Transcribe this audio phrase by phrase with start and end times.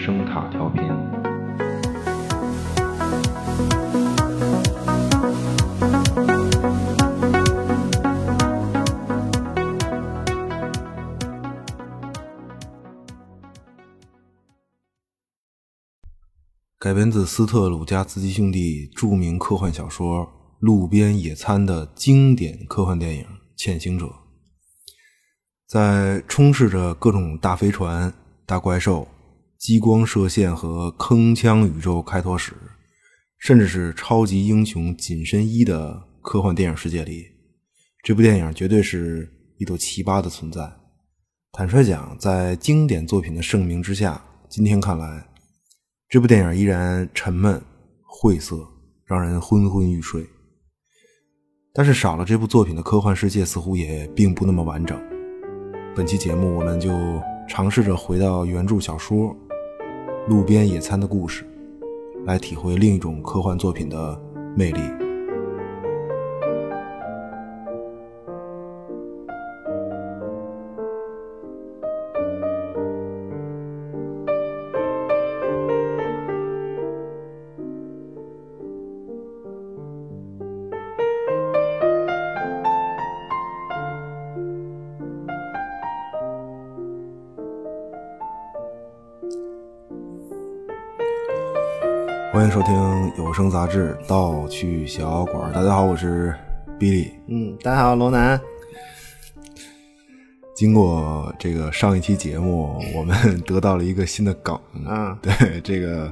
[0.00, 0.82] 声塔调频。
[16.78, 20.24] 改编自斯特鲁加茨基兄弟著名科幻小说
[20.60, 23.22] 《路边野餐》的经典科幻电影
[23.54, 24.06] 《潜行者》，
[25.68, 28.10] 在充斥着各种大飞船、
[28.46, 29.06] 大怪兽、
[29.60, 32.54] 激光射线和铿锵宇宙开拓史，
[33.36, 37.26] 甚至是超级英雄紧身衣的科幻电影世界里，
[38.02, 40.62] 这部电影绝对是一朵奇葩的存在。
[41.52, 45.28] 坦率讲，在经典作品的盛名之下，今天看来。
[46.08, 47.62] 这部电影依然沉闷、
[48.06, 48.66] 晦涩，
[49.04, 50.26] 让人昏昏欲睡。
[51.74, 54.98] 但是少了这部作品的科幻世界似乎也并不那么完整。
[55.94, 56.98] 本期节目，我们就
[57.46, 59.28] 尝试着回到原著小说
[60.28, 61.44] 《路边野餐》的故事，
[62.24, 64.20] 来体会另一种科幻作品的
[64.54, 64.80] 魅力。
[92.40, 95.50] 欢迎收听有声杂志《盗趣小馆》。
[95.54, 96.34] 大家好，我是
[96.78, 97.10] Billy。
[97.28, 98.40] 嗯，大家好，罗南。
[100.54, 104.58] 经过这个上一期节目，我们得到了一个新的梗。
[104.86, 106.10] 啊，对，这个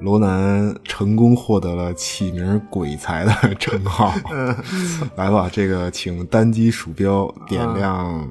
[0.00, 4.14] 罗南成功获得了起名“鬼才”的称号。
[5.16, 8.26] 来吧，这个请单击鼠标点亮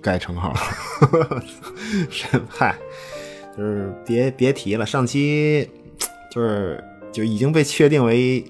[0.00, 0.54] 该称号。
[2.48, 2.76] 嗨，
[3.56, 5.68] 就是别别提了，上期。
[6.34, 8.44] 就是就已经被确定为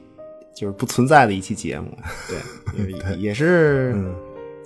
[0.54, 1.86] 就是不存在的一期节目，
[2.26, 3.94] 对， 也是，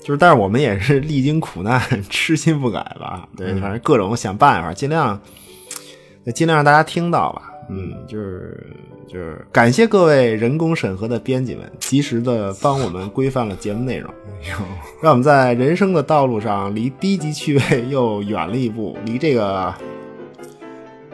[0.00, 5.20] 就是但是我们也是历经苦难，痴心不改吧，对，反正各种想办法，尽量
[6.32, 8.64] 尽量让大家听到吧，嗯，就是
[9.08, 14.14] 就是感谢各位人工审核的编辑们，及时的帮我们规范了节目内容，
[15.02, 19.74] 让我们在人生的道路上离低级趣味又远了一步，离这个。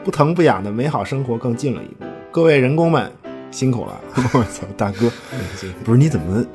[0.05, 3.11] 不疼不痒的美好生活更近了一步，各位人工们
[3.49, 3.99] 辛苦了！
[4.33, 5.11] 我操，大哥，
[5.83, 6.45] 不是你怎么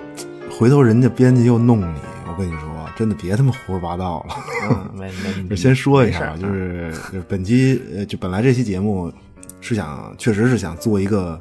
[0.48, 1.98] 回头人家编辑又弄你？
[2.28, 4.36] 我跟你说，真的别他妈胡说八道了。
[4.70, 5.10] 嗯，没
[5.48, 9.12] 没， 先说一下，就是就是本期呃，就本来这期节目
[9.60, 11.40] 是想，确实是想做一个，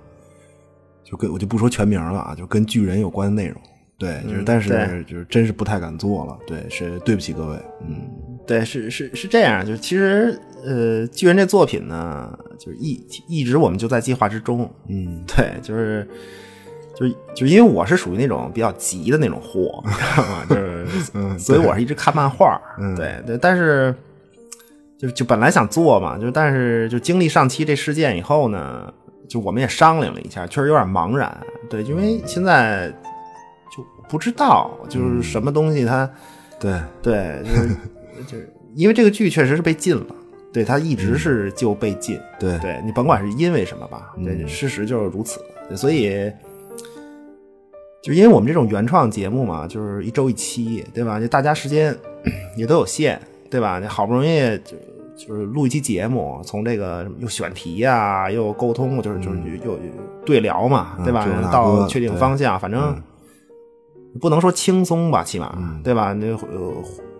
[1.04, 3.62] 就跟我就不说全名了啊，就跟巨人有关的内容。
[4.00, 6.36] 对，就是但是就是真是不太敢做了。
[6.48, 7.56] 对，是对不起各位。
[7.88, 8.10] 嗯，
[8.48, 10.42] 对，是是是这样，就是其实。
[10.64, 14.70] 呃，巨人这作品呢，就是一一直我们就在计划之中。
[14.88, 16.08] 嗯，对，就是
[16.96, 20.46] 就是就是因为我是属于那种比较急的那种货，你知道吗？
[20.50, 22.60] 就是，嗯，所以我是一直看漫画。
[22.78, 23.94] 嗯，对对，但是
[24.98, 28.94] 就就本来想做嘛，就但是就经历上期这事件以后呢，
[29.28, 31.40] 就我们也商量了一下，确实有点茫然。
[31.70, 32.90] 对，因为现在
[33.76, 36.10] 就不知道就是什么东西它，
[36.60, 37.70] 对对，就是
[38.28, 40.06] 就是因为这个剧确实是被禁了。
[40.52, 45.40] 对他一直是就被禁，对对，你甭管是因为什么吧，对，事实就是如此。
[45.76, 46.32] 所以，
[48.02, 51.20] 就因为我们这种原创节目嘛，就是一周一期，对吧？
[51.20, 51.96] 就大家时间
[52.58, 53.80] 也都有限，对吧？
[53.80, 54.76] 你好不容易就
[55.16, 59.78] 就是录一期节目，从这个又选题呀，又沟通，就是就是又
[60.26, 61.28] 对聊嘛，对吧？
[61.52, 63.00] 到确定方向，反正
[64.20, 66.14] 不能说轻松吧，起码对吧？
[66.14, 66.36] 那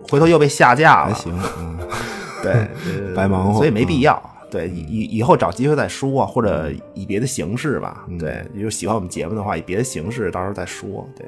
[0.08, 1.78] 回头又被下架了，还行，嗯。
[2.42, 2.66] 对，
[3.14, 4.18] 白忙活，所以没必要。
[4.50, 8.06] 对，以以后找机会再说，或者以别的形式吧。
[8.18, 11.06] 对，就喜欢我们节目的话，以别的形式到时候再说。
[11.14, 11.26] 对，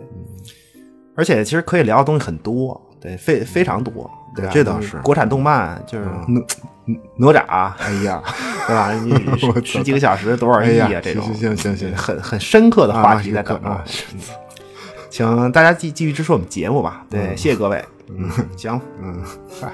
[1.14, 4.10] 而且其实可以聊的东西很多，对，非非常多。
[4.34, 4.96] 对，这倒是。
[5.02, 8.22] 国产动漫就是哪哪吒， 哎呀，
[8.66, 8.92] 对吧？
[8.94, 9.14] 你
[9.62, 10.88] 十几个小时多少亿啊？
[11.02, 13.84] 这种行行行行，很很深刻的话题在等着。
[15.10, 17.04] 请大家继继续支持我们节目吧。
[17.10, 17.84] 对，谢谢各位。
[18.16, 19.22] 嗯， 行，嗯，
[19.60, 19.72] 嗨，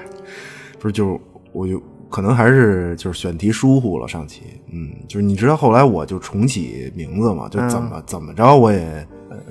[0.79, 1.19] 不是就。
[1.51, 1.81] 我就
[2.11, 9.07] 可能还是就是选题疏忽了上期，嗯，就是你知道后来我就重启名字嘛，就怎么怎么着我也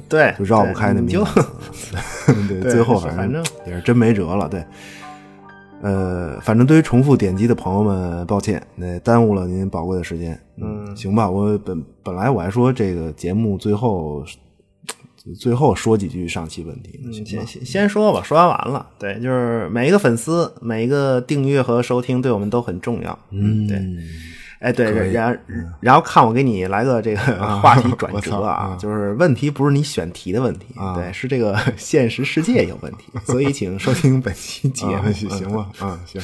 [0.09, 1.45] 对，就绕不开那名字，
[2.49, 4.65] 对，最后反正也是真没辙了，对，
[5.83, 14.25] 呃，反正对于重复点击的朋友们，抱歉，那耽误了您宝贵的时间，嗯，行吧，我本本来我还说这个节目最后
[15.39, 17.01] 最后说几句上期问题。
[17.13, 18.87] 先先先说吧，说完完了。
[18.99, 23.19] 对，就是每一个粉丝、每一个订阅和收听，对我们都很重要。
[23.31, 23.81] 嗯，对。
[24.61, 25.41] 哎，对，然
[25.81, 27.21] 然后看我给你来个这个
[27.61, 35.71] 话题转折啊，就是问题不是你选题的问题，对，是这个现实世界有问题， 所以请收听本期节目，行吗？
[35.79, 36.21] 啊，行。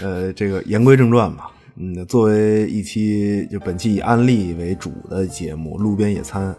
[0.00, 1.50] 呃，这个言归正传吧。
[1.74, 6.54] 嗯，作为一期就本期以安利为主的节目《路边野餐》，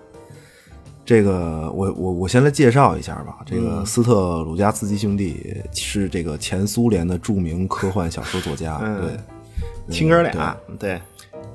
[1.09, 3.39] 这个我我我先来介绍一下吧。
[3.43, 9.17] 这个斯特鲁加斯基兄弟是这个前苏联的著名科幻小说作家，对，
[9.91, 11.01] 亲哥俩，对。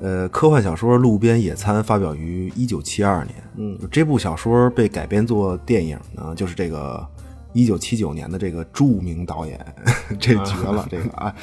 [0.00, 7.06] 呃，科幻小说《路边野餐》发表于一九七二年，嗯，这部小说被改编做电影呢，就是这个
[7.52, 9.64] 一九七九年的这个著名导演，
[10.18, 11.34] 这绝了，这个安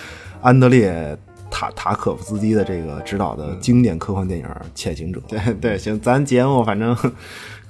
[0.41, 1.17] 安德烈。
[1.53, 6.95] 塔塔可夫斯基的这个指导的经典科幻电影《潜行者》，对对，行，咱节目反正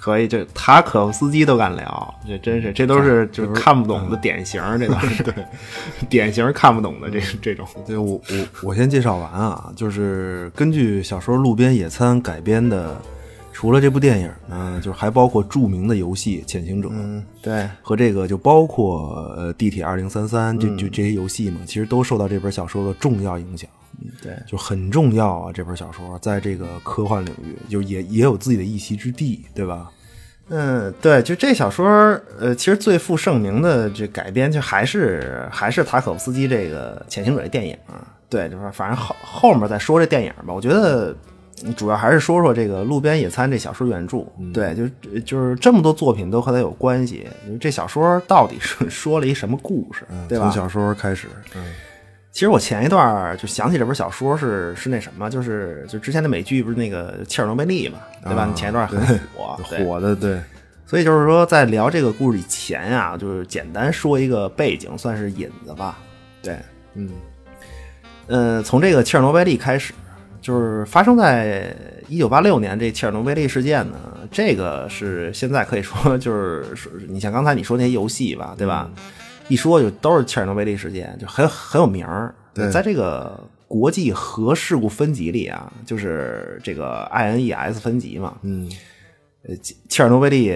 [0.02, 5.34] 可以，这塔可夫斯基都敢聊，这真是，这都是就是看不懂的典型，这都是对，
[6.10, 7.68] 典型 看不懂的这这种。
[7.86, 13.00] 对我我我先介绍完啊，就是根据小说《路边野餐》改编的。
[13.54, 23.70] 除了这部电影呢，就是还包括著名的游戏《潜行者》，嗯，对，和这个就包括呃《地铁二零三三》就就这些游戏嘛，其实都受到这本小说的重要影响，
[24.22, 25.52] 对，就很重要啊。
[25.54, 29.90] 这本小说在这个科幻领域，就也也有自己的一席之地，对吧？
[30.50, 31.88] 嗯，对，就这小说，
[32.40, 37.78] 呃，其实最负盛名的这改编，就还是还是塔可夫斯基这个《潜行者》的电影，
[38.30, 41.16] 对，就是反正后后面再说这电影吧，我觉得。
[41.78, 47.28] 主要还是说说这个《路边野餐》这小说原著，对，就就是这么多作品都和它有关系。
[47.60, 50.46] 这小说到底是 说了一什么故事，对吧？
[50.46, 51.64] 从小说开始，嗯，
[52.32, 58.50] 其实我前一段就想起这本小说是是那什么，就是就之前的美剧不是那个切尔诺贝利嘛，对吧？
[58.56, 59.00] 前一段很
[59.36, 60.40] 火， 火的，对。
[60.86, 66.00] 所以就是说，在聊这个故事以前啊，就是简单说一个背景，算是引子吧。
[66.42, 66.58] 对，
[66.96, 67.10] 嗯，
[68.28, 69.94] 呃，从这个切尔诺贝利开始。
[70.42, 71.72] 就是发生在
[72.08, 73.96] 一九八六年这切尔诺贝利事件呢，
[74.32, 78.90] 这个是现在可以说就是说，你像刚才你说那些游戏吧，对吧？
[79.48, 82.34] 一说就都是切尔诺贝利事件，就很很有名儿。
[82.72, 88.70] 在这个国际核事故分级里啊，就是这个 INES 分级嘛，嗯，
[89.48, 89.56] 呃，
[89.88, 90.54] 切尔诺贝利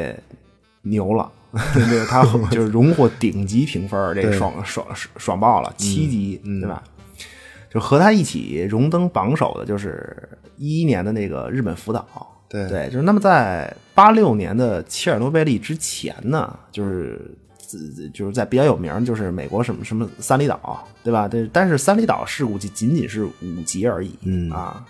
[0.81, 1.31] 牛了，
[1.73, 4.85] 对，他 就是荣获顶级评分，这个爽爽
[5.17, 6.83] 爽爆了，七级，对吧？
[7.73, 12.05] 就和他一起荣登榜首的，就是一一年的那个日本福岛。
[12.47, 17.19] 对对，就是那么在八六年的切尔诺贝利之前呢，就是
[18.13, 21.27] 就是在比较有名，就是美国什么什么三里岛，对吧？
[21.27, 24.17] 对，但是三里岛事故就仅仅是五级而已。
[24.23, 24.85] 嗯啊，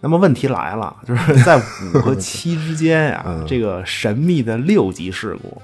[0.00, 5.60] 那么问题来了，就是 在五和七之间呀，这个神秘的六级事故。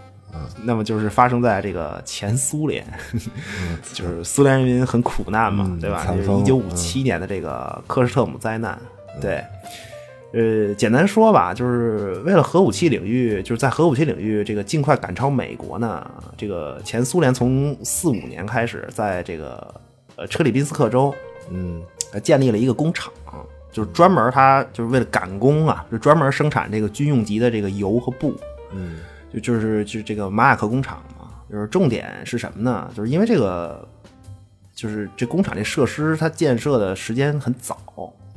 [0.62, 2.86] 那么就是发生在这个前苏联，
[3.94, 6.04] 就是苏联人民很苦难嘛，对吧？
[6.14, 8.78] 就是一九五七年的这个科什特姆灾难。
[9.18, 9.42] 对，
[10.36, 16.06] 呃，简单说吧，就是为了核武器领域，就是在核武器领域这个尽快赶超美国呢。
[16.36, 19.74] 这个前苏联从四五年开始，在这个
[20.14, 21.14] 呃车里宾斯克州，
[21.50, 21.82] 嗯，
[22.22, 23.10] 建立了一个工厂，
[23.72, 28.34] 就是专门它就是为了赶工啊，就专门生产这个军用级的这个油和布，
[28.72, 28.98] 嗯。
[29.32, 32.90] 就就是就这个马雅克工厂嘛，就是重点是什么呢？
[32.94, 33.86] 就是因为这个，
[34.74, 37.78] 就是这工厂这设施它建设的时间很早，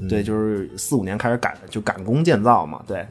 [0.07, 3.05] 对，就是四五年开始赶就赶工建造嘛，对。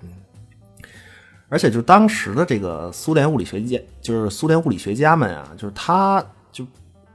[1.48, 6.66] 而且就当时的这个苏联物理学家，就是苏联物理学家们啊，就是他就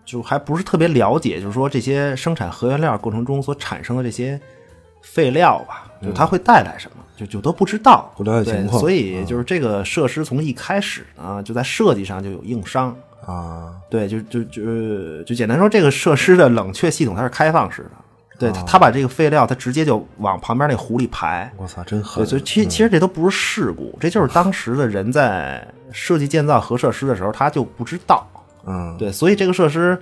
[0.06, 4.40] 就还不是特别了解，就是说这些生产核原料过程中所产生的这些
[5.02, 6.98] 废料吧，就它会带来什么。
[7.16, 13.76] 就就都不知道，不了解情况，所以就是这个设施从一开始呢，就在设计上就有硬伤啊。
[13.88, 17.92] 对，就就就就简单说，这个设施的冷却系统它是开放式的，
[18.44, 21.52] 对他他把这个废料他直接就往旁边那湖里排。
[21.58, 22.26] 我操，真狠！
[22.26, 28.28] 所以其其实这都不是事故，这就是当时的人在设计建造核设施的时候他就不知道。
[28.66, 29.98] 嗯，对，所以这个设施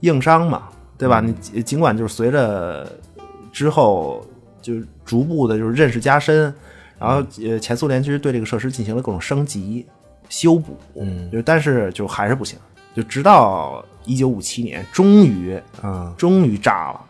[0.00, 1.20] 硬伤嘛，对吧？
[1.20, 2.90] 你尽管就是随着
[3.52, 4.24] 之后。
[4.62, 6.52] 就逐步的，就是认识加深，
[6.98, 9.86] 然后呃，前苏联其实对这个设施进行了各种升级、
[10.28, 12.58] 修补，嗯，就但是就还是不行，
[12.92, 17.00] 就直到一九五七年，终于啊，终于炸了，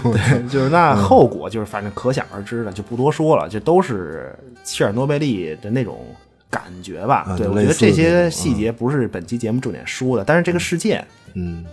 [0.12, 6.04] 对，就是那后果就是反正可想而知的，就不多说了，这都是切尔诺贝利的那种
[6.50, 7.34] 感觉吧？
[7.38, 11.64] 对，我觉得这些细节不是本期节目重点说的，但是这个事件，嗯，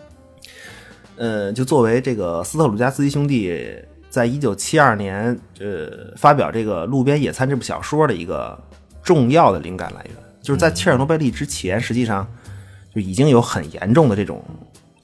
[1.17, 3.59] 呃，就作为这个斯特鲁加斯基兄弟。
[4.13, 8.55] 在一九七二年，呃，发表这个《路边野餐》这部小说的一个
[9.01, 10.13] 重要的灵感来源。
[10.39, 12.23] 就是在切尔诺贝利之前，实际上
[12.93, 14.43] 就已经有很严重的这种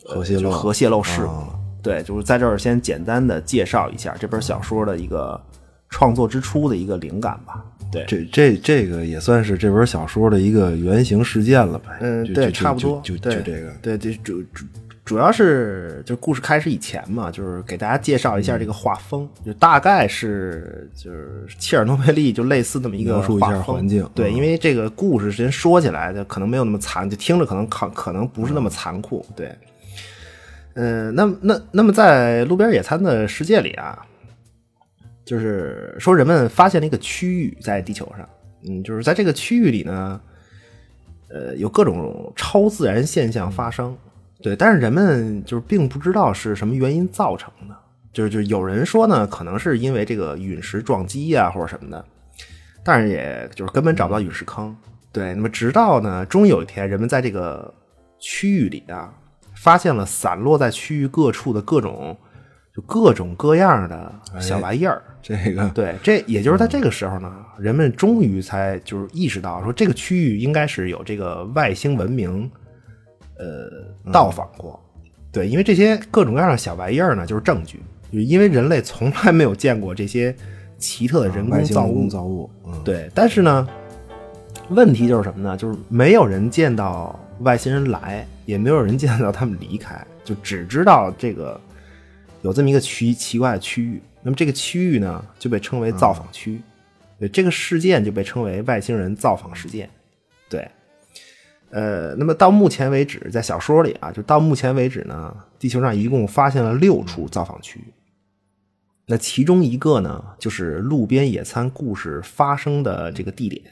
[0.05, 1.59] 核泄漏核泄漏事故啊了。
[1.81, 5.41] 对，就是在这儿先简单的介绍一下这本小说的一个
[5.89, 7.63] 创作之初的一个灵感吧。
[7.91, 11.97] 对，这这这个也算是这本小说的一个原型事件了呗。
[12.01, 13.71] 嗯，对，就就差不多，就就这个。
[13.81, 14.65] 对就，主主
[15.09, 23.75] 主要是就是故事开始以前嘛，就是给大家介绍一下这个画风，就大概是就是切尔诺贝利就类似那么一个描述一下画风。
[23.77, 24.35] 环境对，嗯。
[24.35, 29.51] 因为这个故事先说起来就可能没有那么残，就听着可能可可能不是那么残酷，对。
[30.75, 34.05] 嗯，那那那么在路边野餐的世界里啊，
[35.25, 38.29] 就是说人们发现了一个区域在地球上，
[38.67, 40.21] 嗯，就是在这个区域里呢，
[41.29, 43.97] 呃，有各种超自然现象发生，
[44.41, 47.75] 对，但是人们就是并不知道是什么原因造成的，
[48.13, 52.05] 就是就是有人说呢，可能是因为这个陨石撞击呀、或者什么的，
[52.83, 54.75] 但是也就是根本找不到陨石坑，
[55.11, 57.73] 对，那么直到呢，终于有一天，人们在这个
[58.17, 59.13] 区域里啊，
[59.55, 62.17] 发现了散落在区域各处的各种
[62.73, 72.49] 就各种各样的小玩意儿，这个对，这也就是在这个时候呢，人们终于才就是意识到说，这个区域应该是有这个外星文明，
[73.39, 74.79] 呃，到访过。
[75.31, 77.81] 对，因为这些各种各样的小玩意儿呢，就是证据，
[78.11, 80.35] 就因为人类从来没有见过这些
[80.77, 81.93] 奇特的人工造物。
[81.93, 83.67] 工造物，嗯，对，但是呢，
[84.69, 85.55] 问题就是什么呢？
[85.55, 91.59] 就是没有人见到外星人来，也没有人见到他们离开，就只知道这个
[92.41, 94.01] 有这么一个奇奇怪的区域。
[94.21, 96.59] 那么这个区域呢，就被称为造访区。
[97.19, 99.89] 对，这个事件就被称为外星人造访事件。
[100.49, 100.67] 对，
[101.71, 107.93] 呃，那么到目前为止，在小说里啊，就到目前为止呢，地球上一共发现了六处造访区域。
[109.07, 113.63] 那其中一个呢，就是路边野餐故事发生的这个地点。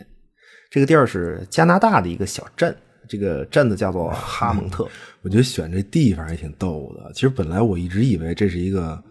[0.70, 2.76] 这个地儿是加拿大的一个小镇，
[3.08, 4.88] 这个镇子叫做哈蒙特。
[5.24, 7.12] 我觉得选这地方也挺逗的。
[7.14, 9.02] 其实本来我一直以为这是一个，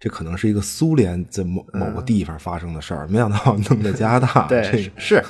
[0.00, 4.46] 这可能是一个苏联在某某个地方发生的事儿，没想到弄在加拿大。
[4.48, 5.22] 对，是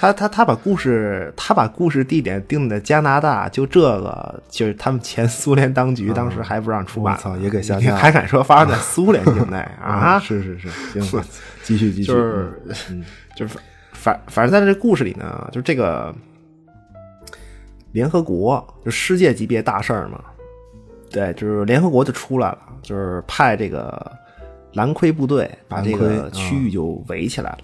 [0.00, 7.98] 他他他把故事他把故事地点定在加拿大，就这个就是他们前苏联当局当时还不让出版，我操也给下你架了。
[7.98, 10.20] 还敢说发生在苏联境内 啊？
[10.20, 10.68] 是是是，
[11.00, 11.22] 行，
[11.64, 12.62] 继续继续，就是
[13.34, 13.58] 就是
[13.92, 16.14] 反反反正在这故事里呢，就这个
[17.90, 20.20] 联合国就世界级别大事儿嘛，
[21.10, 24.12] 对，就是联合国就出来了，就是派这个
[24.74, 27.58] 蓝盔部队把这个区域就围起来了，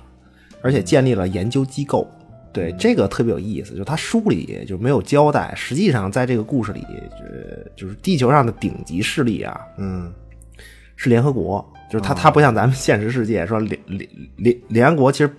[0.63, 2.11] 而且建立了研究机构。
[2.55, 6.87] 对，这个特别有意思，就他书里就没有交代，实际上在这个故事里，
[7.21, 10.13] 呃，就是地球上的顶级势力啊，嗯，
[10.95, 15.31] 是联合国，就是他他不像咱们现实世界说联联联联合国其实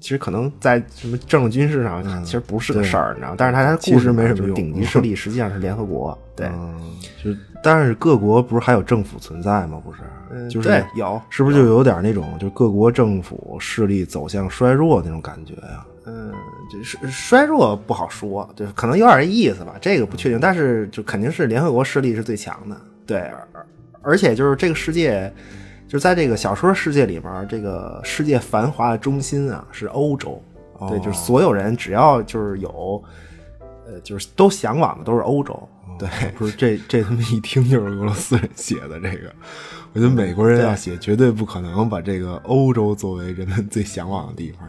[0.00, 3.34] 其实可能在什么政治军事上其实不是个事儿，你知道？
[3.36, 6.78] 但是它它故事没什么用顶级势力实际上是联合国，对，嗯，
[7.22, 9.82] 就是，但是各国不是还有政府存在吗？
[9.82, 16.32] 不是，就是有是不是就有点那种，就是各国政府势力走向衰弱那种感觉呀、嗯，
[16.70, 23.18] 就是衰弱不好说，就是可能有点意思吧，这个不确定，但是就肯定是联合国势力是最强的，对，
[23.52, 23.66] 而
[24.02, 25.32] 而且就是这个世界，
[25.88, 30.42] 就是在这个小说世界里面，这个世界繁华的中心啊是欧洲，
[30.90, 33.02] 对，就是所有人只要就是有，
[33.86, 35.68] 呃，就是都向往的都是欧洲，
[35.98, 36.06] 对，
[36.36, 39.32] 不是 这这他妈一听就是俄罗斯人写的这个，
[39.94, 44.68] 我觉得美国人要写绝对不可能把这个欧洲作为人们最向往的地方。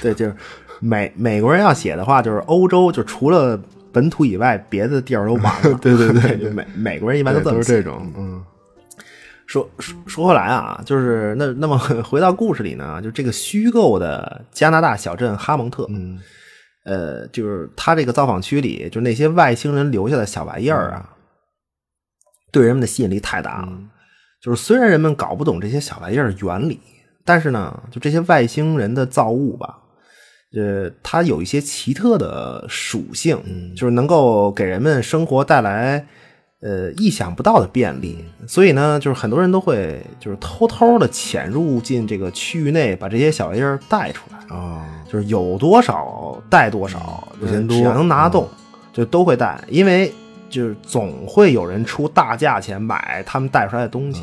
[0.00, 0.34] 对，就是
[0.80, 3.60] 美美国人要写的话，就是欧洲就除了
[3.92, 5.78] 本土以外，别的地儿都完了。
[5.82, 8.42] 对对对 就美美国人一般都这么写都是这种，嗯
[9.46, 16.18] 说说说回来啊，就是那那么 回到故事里呢，就这个虚构的加拿大小镇哈蒙特，嗯，
[16.86, 21.10] 呃，就是他这个造访区里，就那些外星人留下的小玩意儿啊，
[22.50, 23.78] 对人们的吸引力太大了。
[24.40, 26.80] 就是虽然人们搞不懂这些小玩意儿原理，
[27.24, 29.78] 但是呢，就这些外星人的造物吧，
[30.56, 33.38] 呃，它有一些奇特的属性，
[33.76, 36.06] 就是能够给人们生活带来
[36.60, 38.24] 呃意想不到的便利。
[38.46, 44.38] 所以呢，就是很多人都会就是偷偷的潜入进这个区域内，把这些小玩意儿带出来。
[44.54, 48.48] 哦，就是有多少带多少，只要能拿得动，
[48.92, 50.12] 就都会带，因为
[50.50, 54.22] 就是总会有人出大价钱买他们带出来的东西。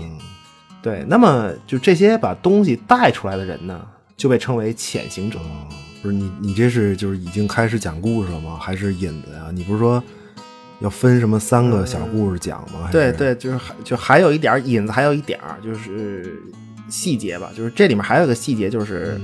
[0.82, 5.40] 对，那么就这些把东西带出来的人呢，就被称为潜行者。
[6.02, 8.58] 不是你你这是就是已经开始讲故事了吗？
[8.58, 9.52] 还是引子呀？
[9.54, 10.02] 你不是说
[10.80, 12.88] 要分什么三个小故事讲吗？
[12.90, 16.42] 对对，就是还就还有一点儿引子，还有一点儿就是
[16.88, 19.20] 细节吧，就是这里面还有一个细节，就是、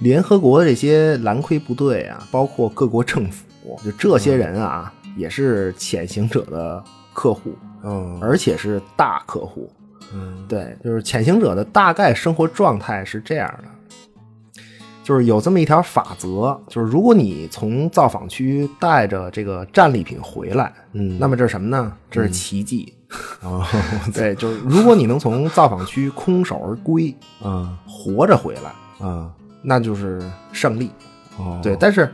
[0.00, 6.82] 联合国的这些蓝盔部队啊，包括各国政府，就这些人啊，也是潜行者的
[7.14, 9.70] 客户，嗯而且是大客户。
[10.12, 14.62] 嗯对，就是潜行者的大概生活状态是这样的，
[15.02, 21.92] 就是有这么一条法则，就是如果你从造访区带着这个战利品回来，嗯那么这是什么呢？
[22.10, 22.92] 这是奇迹。
[23.40, 23.64] 哦
[24.12, 29.30] 对，就是如果你能从造访区空手而归，嗯活着回来，嗯
[29.62, 30.20] 那就是
[30.52, 30.90] 胜利。
[31.38, 32.12] 哦对，但是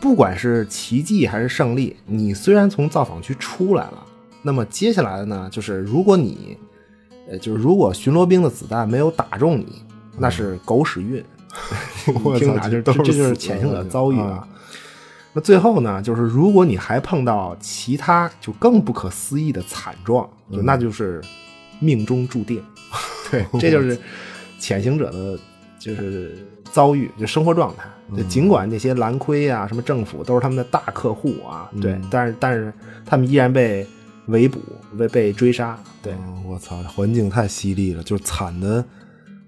[0.00, 4.04] 不管是奇迹还是胜利，你虽然从造访区出来了，
[4.42, 6.58] 那么接下来的呢，就是如果你，
[7.28, 9.82] 呃，就是如果巡逻兵的子弹没有打中你，
[10.18, 11.24] 那是狗屎运。
[12.24, 14.46] 我操这就是潜行者的遭遇啊。
[15.32, 21.20] 那最后呢，就是如果你还碰到其他就更不可思议的惨状，就那就是
[21.80, 22.62] 命中注定。
[23.30, 23.98] 对，这就是
[24.58, 25.38] 潜行者的，
[25.78, 26.36] 就是
[26.72, 27.84] 遭遇，就生活状态。
[28.16, 32.72] 就尽管那些蓝盔啊、什么政府都是他们的大客户啊，对，但是但是
[33.06, 33.86] 他们依然被
[34.26, 34.60] 围捕、
[34.98, 35.78] 被被追杀。
[36.02, 38.84] 对，嗯我操，环境太犀利了，就是惨的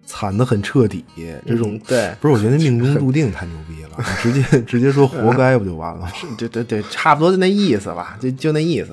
[0.04, 1.04] 惨的很彻底，
[1.46, 2.34] 这种嗯对 不是？
[2.34, 8.90] 我觉得命中注定太牛逼了， 直接直接说活该不就完了对对对，差不多就那意思吧，就就那意思。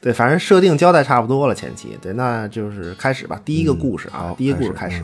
[0.00, 3.38] 对，反正设定交代差不多了，前期对，那就是开始吧。
[3.44, 5.02] 第一个故事啊，好第一个故事开始。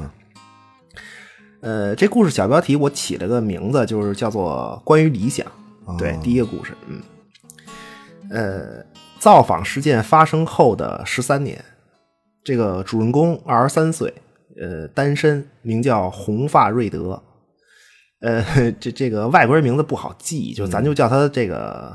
[1.60, 5.46] 呃，这故事小标题我起了个名字，就是叫做“关于理想”。
[5.98, 7.02] 对，哦第一个故事，嗯，
[8.30, 8.84] 呃，
[9.18, 11.64] 造访事件发生后的十三年，
[12.44, 14.12] 这个主人公二十三岁，
[14.60, 17.22] 呃，单身，名叫红发瑞德。
[18.20, 18.42] 呃，
[18.80, 21.92] 这这个外国人名字不好记，就咱就叫他这个、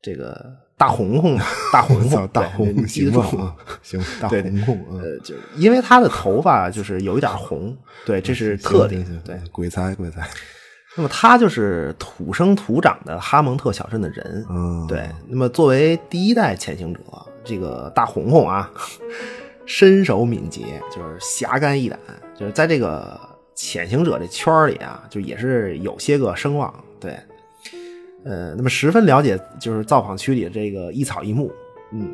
[0.00, 0.40] 这个
[0.78, 3.44] 大红红 吧，大红红，对大红红记得住行吧？
[3.46, 10.26] 啊行，大红红，嗯呃，就是因为他的头发就是有一点红，对，这是特点对，鬼才鬼才，
[10.96, 15.06] 那么他就是土生土长的哈蒙特小镇的人，嗯，对。
[15.28, 17.00] 那么作为第一代潜行者，
[17.44, 18.70] 这个大红红啊，
[19.66, 21.98] 身手敏捷，就是侠肝义胆，
[22.34, 23.20] 就是在这个
[23.54, 26.72] 潜行者这圈儿里啊，就也是有些个声望。
[26.98, 27.14] 对，
[28.24, 31.52] 呃，那么十分了解就是造访区里的这个一草一木，
[31.92, 32.10] 嗯，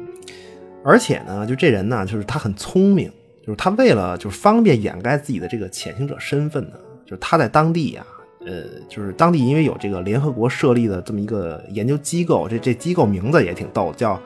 [0.84, 3.08] 而且呢，就这人呢，就是他很聪明，
[3.46, 6.74] 就是他为了就是方便掩盖自己的这个潜行者身份呢，
[7.06, 8.04] 就是他在当地呀、
[8.44, 14.20] 呃，就是当地因为有这个联合国设立的这么一个研究机构，这这机构名字也挺逗，叫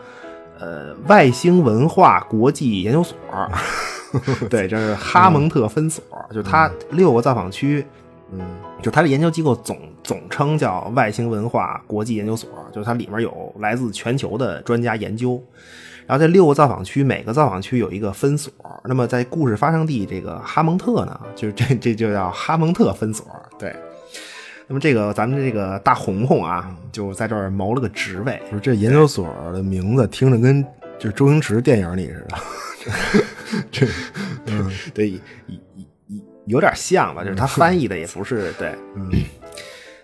[0.58, 3.16] 呃外星文化国际研究所。
[4.48, 7.84] 对，这是哈蒙特分所，就是它六个造访区，
[8.32, 8.40] 嗯
[8.80, 15.42] 就它的研究机构总总称叫外星文化国际研究所，就是它里面有来自全球的专家研究。
[16.06, 18.52] 然后这六个造访区，每个造访区有一个分所。
[18.84, 23.26] 那么在故事发生地这个哈蒙特呢，就是这这就叫哈蒙特分所。
[23.58, 23.74] 对，
[24.68, 28.40] 那么这个咱们这个大红红啊，就在这儿谋了个职位。
[28.50, 30.60] 不是这研究所的名字听着跟
[30.98, 32.36] 就是周星驰电影里似的，
[33.70, 33.86] 这
[34.46, 39.08] 嗯对，有有有点像吧，就是他翻译的也不是对，嗯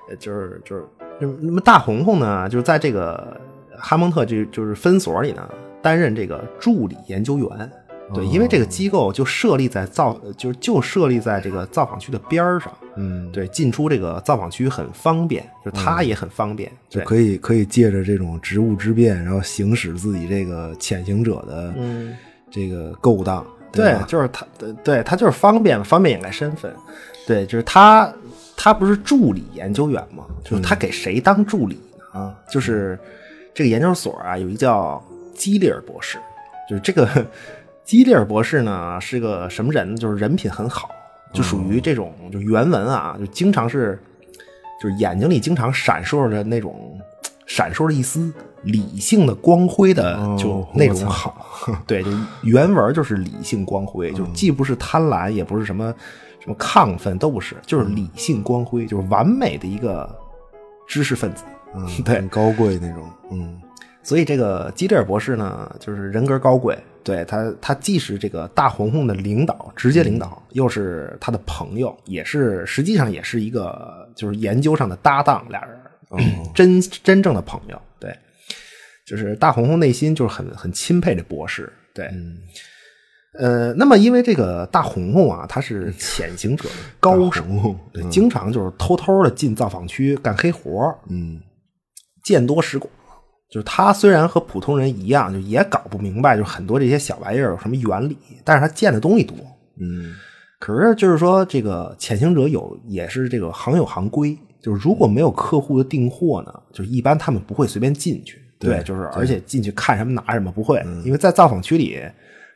[0.09, 0.85] 呃就是就是
[1.19, 3.41] 那么那么大红红呢，就是在这个
[3.77, 5.49] 哈蒙特这就是分所里呢，
[5.81, 7.73] 担任这个助理研究员。
[8.15, 22.15] 对，因为这个机构就设立在造，就是就设立在这个造访区的边儿上，嗯，对，进出这个造访区很方便，就是他也很方便，对，就可以可以借着这种职务之便，然后行使自己这个潜行者的嗯，
[22.51, 26.71] 这个勾当，对吧，就是他，对对他就是方便方便掩盖身份，
[27.27, 28.13] 对，就是他
[28.55, 30.27] 他不是助理研究员吗？
[30.45, 31.77] 就是他给谁当助理
[32.13, 32.21] 呢？
[32.21, 32.99] 啊，就是
[33.55, 35.03] 这个研究所啊，有一个叫
[35.35, 36.19] 基利尔博士，
[36.69, 37.09] 就是这个
[37.85, 39.97] 基利尔博士呢是个什么人呢？
[39.97, 40.91] 就是人品很好，
[41.33, 44.01] 就属于这种就原文啊，就经常是
[44.83, 46.99] 就是眼睛里经常闪烁着那种
[47.47, 51.47] 闪烁着一丝理性的光辉的，哦就那种好。
[51.87, 52.11] 对，就
[52.43, 55.93] 原文就是理性光辉，就既不是贪婪，也不是什么
[56.41, 60.09] 什么亢奋，都不是，就是理性光辉，就是完美的一个
[60.87, 61.45] 知识分子。
[61.75, 63.61] 嗯，对很高贵那种，嗯
[64.03, 75.79] 所以这个基德尔博士呢，就是人格高贵，对他，他既是这个大红红的领导，直接领导，又是他的朋友，也是实际上也是一个就是研究上的搭档，俩人，
[76.53, 78.13] 真真正的朋友，对，
[79.07, 82.11] 就是大红红内心就是很很钦佩这博士，对，
[83.39, 87.45] 呃，那么因为这个大红红啊，他是潜行者的高手
[87.93, 91.41] 对，经常就是偷偷的进造访区干黑活儿嗯。
[92.23, 92.89] 见多识广。
[93.53, 99.37] 就是他虽然和普通人一样，就也搞不明白，就很多这些小玩意儿有什么原理，但是他见的东西多。
[99.79, 100.15] 嗯
[100.59, 108.41] 可是就是说，这个潜行者有也是这个行有行规，就是如果没有客户的订货呢，就是一般他们不会随便进去。
[108.59, 112.01] 对，就是而且进去看什么拿什么不会，因为在造访区里，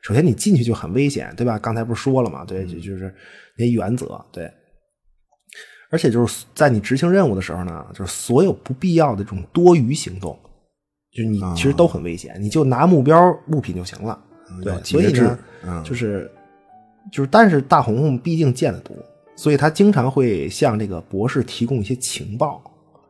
[0.03, 1.59] 首先你进去就很危险，对吧？
[1.59, 3.13] 刚才不是说了嘛，对，就就是
[3.59, 4.51] 那原则，对。
[5.91, 10.39] 而且就是在你执行任务的时候呢，就是所有不必要的这种多余行动，
[11.17, 14.19] 就是你其实都很危险，你就拿目标物品就行了。
[14.63, 15.39] 对，所以呢，
[15.83, 16.31] 就是
[17.11, 18.95] 就是，但是大红红毕竟见得多，
[19.35, 22.63] 所以他经常会向这个博士提供一些情报。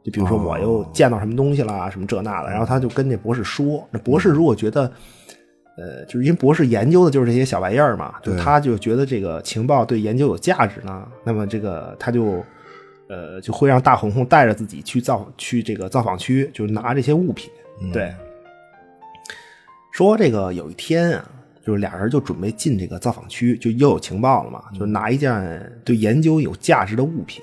[0.04, 3.84] 就比如说我又见到什么东西了，什么这那的，然后他就跟这博士说。
[3.90, 4.82] 那博士如果觉得，
[5.76, 12.44] 呃，就是因为博士研究的就是这些小玩意儿嘛，就他就觉得这个情报对研究有价值呢，那么这个他就。
[13.08, 17.48] 呃，就会让大红红带着自己去造去这个造访区，就拿这些物品。
[17.92, 18.14] 对，
[19.92, 21.30] 说这个有一天啊，
[21.64, 27.42] 就是俩人就准备进这个造访区，就又有情报了嘛，就拿一件对研究有价值的物品。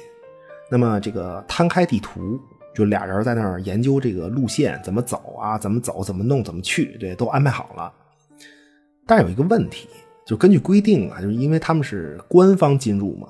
[0.71, 2.39] 那么这个摊开地图，
[2.73, 7.93] 就俩人在那儿研究这个路线怎么走啊，怎么走，怎么弄，怎么去，对，都安排好了。
[9.05, 9.87] 但有一个问题，
[10.25, 13.27] 就根据规定啊，就是因为他们是官方进入嘛。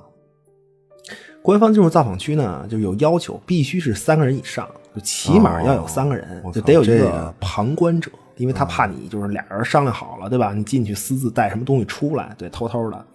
[1.42, 10.53] 官方进入造访区呢，就有要求，必须是三个人以上，就起码要有三个人，就得有一个旁观者，因为他怕你就是俩人商量好了，对吧？
[10.53, 13.06] 你进去私自带什么东西出来，对，偷偷的。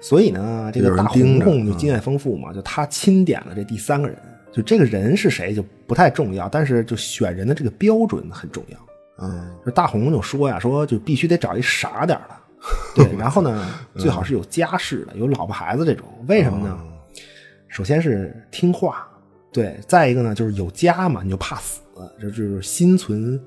[0.00, 4.16] 所以呢，这个大红红就经验丰富嘛，就他钦点了这第三个人，
[4.52, 8.78] 就这个人是谁就不太重要，但是就选人的这个标准很重要。
[9.20, 16.78] 嗯，就大红就说呀，说就必须得找一傻点的，对，然后呢， 最好是有家室的，有老婆孩子这种，为什么呢？
[17.66, 19.07] 首先是听话，
[19.52, 21.80] 对，再一个呢就是有家嘛，你就怕死，
[22.20, 23.40] 就就是心存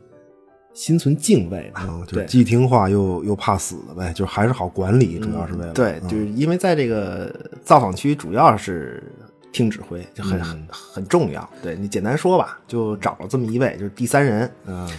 [0.73, 7.33] 心存敬畏嘛，对，既听话又又怕死的呗，就还是好管理，主要是为了对，就是因为在这个
[7.63, 9.03] 造访区主要是
[9.51, 11.47] 听指挥，就很很很重要。
[11.61, 14.89] 对你简单说吧，就找了这么一位，就是第三人，嗯。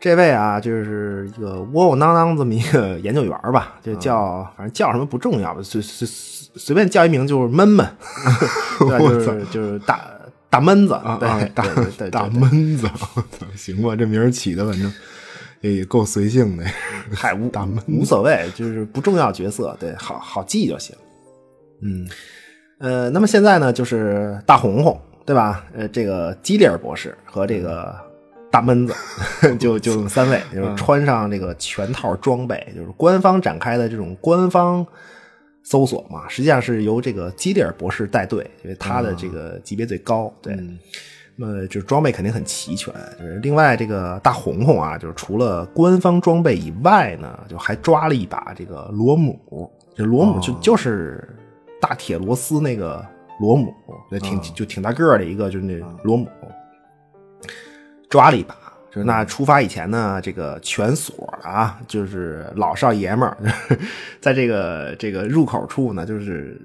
[0.00, 6.06] 这位啊，就是一个窝窝囊囊这么一个研究员吧，就叫反正叫什么不重要吧，随随
[6.54, 7.84] 随便叫一名就是闷闷，
[8.78, 10.00] 就是就是大
[10.50, 11.64] 大闷子，对大
[12.10, 12.88] 大闷子，
[13.56, 14.92] 行吧，这名儿起的反正
[15.60, 16.64] 也够随性的，
[17.14, 20.94] 太无 大闷无所谓，就是不重要角色，对，好好记就行。
[21.82, 22.08] 嗯，
[22.78, 25.64] 呃，那么现在呢，就是大红红，对吧？
[25.74, 27.94] 呃，这个基里尔博士和这个。
[28.50, 28.94] 大闷子，
[29.60, 34.84] 就就三位，就是穿上这个全套装备，就是官方展开的这种官方
[35.68, 36.26] 搜索嘛。
[36.28, 40.32] 实际上是由这个基里尔博士带队，因为他的这个级别最高。
[40.40, 40.56] 对，
[41.36, 42.94] 那么就是装备肯定很齐全。
[43.18, 49.70] 就是另外这个大红红啊，就是除了官方装备以外呢，就还抓了一把这个螺母。
[49.94, 51.28] 这螺母就就是
[51.80, 53.04] 大铁螺丝那个
[53.40, 53.74] 螺母，
[54.08, 56.26] 对，挺就挺大个的一个，就是那螺母。
[58.08, 58.56] 抓了一把，
[58.90, 63.36] 就是那出发以前呢，这个全锁了啊，就是老少爷们儿，
[64.20, 66.60] 在这个这个入口处呢，就是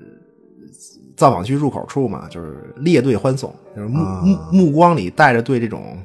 [1.17, 6.01] 造访区入口处嘛，就是列队欢送，就是目目目光里带着对这种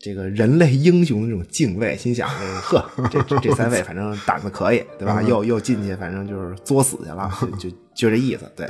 [0.00, 2.28] 这个人类英雄的这种敬畏，心想：
[2.60, 5.22] 呵，这这这三位反正胆子可以，对吧？
[5.22, 8.66] 又又进去，反正就是作死去了，就就这意思，对。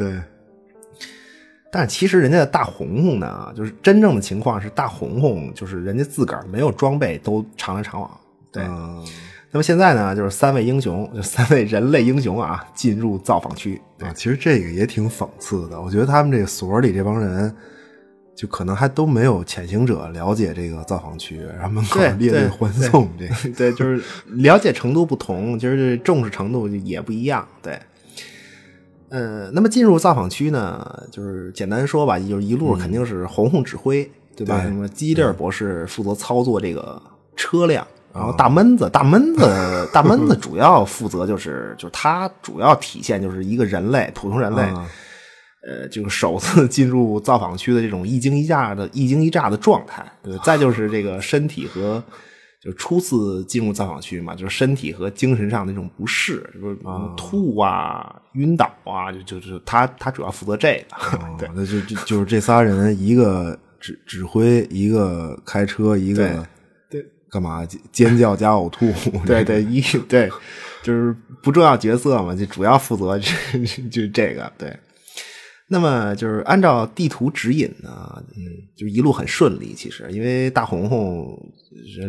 [1.73, 8.11] 但其实人家的大红红呢，就是真正的情况是大红红，就是人家自个儿没有装备都常来常往。
[8.51, 8.65] 对，
[9.53, 13.81] 那么现在呢，就是三位英雄， 就三位人类英雄啊，进入造访区。
[14.01, 15.81] 啊，其实这个也挺讽刺的。
[15.81, 17.55] 我觉得他们这个所里这帮人，
[18.35, 23.09] 就可能还都没有潜行者了解这个造访区，然后门口列队欢送。
[23.17, 27.47] 这对，就是了解程度不同， 就是重视程度也不一样。
[27.63, 27.79] 对。
[29.11, 34.63] 呃，那么进入造访区呢，就是简单说吧，就是一路肯定是红红指挥，对吧？
[34.63, 37.03] 什么基利尔博士负责操作这个
[37.35, 44.63] 车辆，然后大闷子，大闷子，大闷子主要负责就是，就是他主要体现就是一个人类，普通人类，
[45.69, 52.03] 呃，就是首次进入造访区的这种一惊一乍的一惊一乍的状态，对，再就是这个身体和。
[52.63, 56.77] 就初次进入造访区嘛，就是身体和精神上那种不适，就是
[57.17, 61.19] 吐啊、晕倒啊，就就就他他主要负责这个。
[61.39, 66.47] 对，那就就就是这仨人，一个指指挥，一个开车，一个
[66.91, 68.93] 对干嘛尖叫加呕吐。
[69.25, 70.29] 对对一对，
[70.83, 73.33] 就是不重要角色嘛，就主要负责就
[73.91, 74.79] 就这个对。
[75.73, 78.43] 那么就是按照地图指引呢，嗯，
[78.77, 79.73] 就一路很顺利。
[79.73, 81.39] 其实因为大红红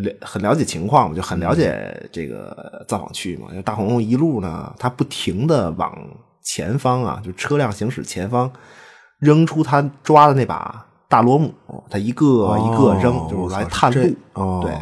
[0.02, 3.50] 了很了解情况嘛，就很了解这个造访区嘛。
[3.64, 5.96] 大红红一路呢，他不停的往
[6.42, 8.52] 前方啊，就车辆行驶前方
[9.20, 11.54] 扔出他抓的那把大螺母，
[11.88, 14.16] 他一个一个扔，哦就是来探路。
[14.34, 14.74] 哦，对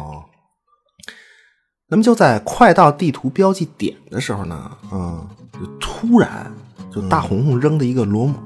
[1.88, 6.50] 那么就在快到地图标记点的时候呢，嗯，就突然
[6.90, 8.38] 就大红红扔的一个螺母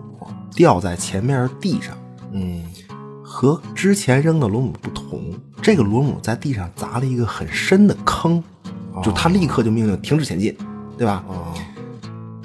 [0.55, 1.97] 掉在前面地上，
[2.33, 2.62] 嗯，
[3.23, 8.43] 和之前扔的螺母不同，这个螺母在地上砸了一个很深的坑，
[9.03, 10.57] 就他立刻就命令停止前进，
[10.97, 11.25] 对吧？
[11.29, 11.53] 哦，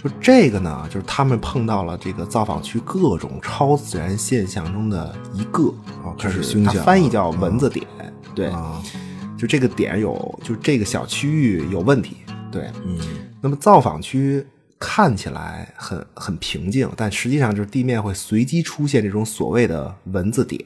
[0.02, 5.64] 就这个呢，就是他们碰到了这个造访区各种超自然现象中的一个，
[6.04, 7.86] 哦开就是始凶险它翻译叫蚊子点，
[8.34, 8.82] 对，啊，
[9.38, 12.18] 就这个点有，就这个小区域有问题，
[12.52, 12.98] 对，嗯，
[13.42, 14.46] 那么造访区
[14.80, 20.64] 看起来很很平静，但实际上就是地面会随机出现这种所谓的蚊子点，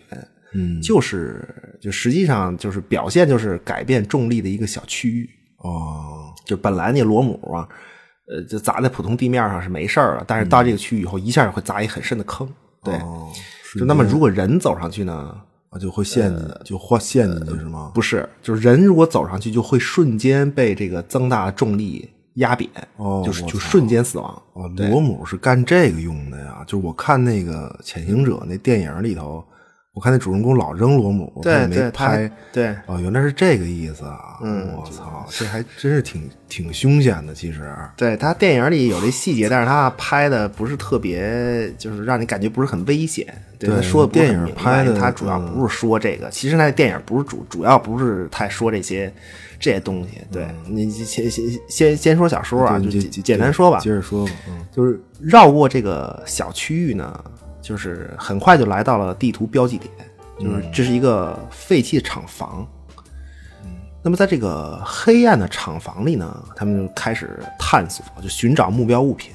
[0.54, 1.44] 嗯，就是
[1.82, 7.68] 就实际上就是表现就是改变重力的一个小区域，哦，就本来那螺母啊，
[8.28, 12.48] 呃，就砸在普通地面上是没事儿了，但是到这个区域以后，一下会砸一很深的坑，
[12.84, 13.32] 对，哦
[13.80, 15.36] 就那么如果人走上去呢？
[15.70, 17.92] 啊就会陷进，就或陷进去是吗？
[17.96, 24.42] 不是，就是人如果走上去，就会瞬间被这个增大的重力压扁，哦就是就瞬间死亡。
[24.54, 26.64] 哦，对螺母是干这个用的呀？
[26.66, 29.44] 就是我看那个《潜行者》那电影里头，
[29.94, 32.32] 我看那主人公老扔螺母，对对，他拍。
[32.52, 34.40] 对哦，原来是这个意思啊！
[34.42, 37.72] 嗯我操，这还真是挺挺凶险的，其实。
[37.96, 43.26] 对，他电影里有这细节，但是他拍的不是特别，就是让你感觉不是很危险。
[43.60, 46.30] 对，对他说的电影拍的他主要不是说这个。
[46.30, 49.14] 其实那电影不是主，主要不是太说这些
[49.64, 50.20] 这些东西。
[50.30, 54.32] 对你先先先先说小说啊，就简单说吧接，着说吧。
[54.50, 57.24] 嗯，就是绕过这个小区域呢，
[57.62, 59.90] 就是很快就来到了地图标记点，
[60.38, 62.68] 就是这是一个废弃的厂房。
[64.04, 69.32] 那么在这个黑暗的厂房里呢，他们就开始探索，就寻找目标物品。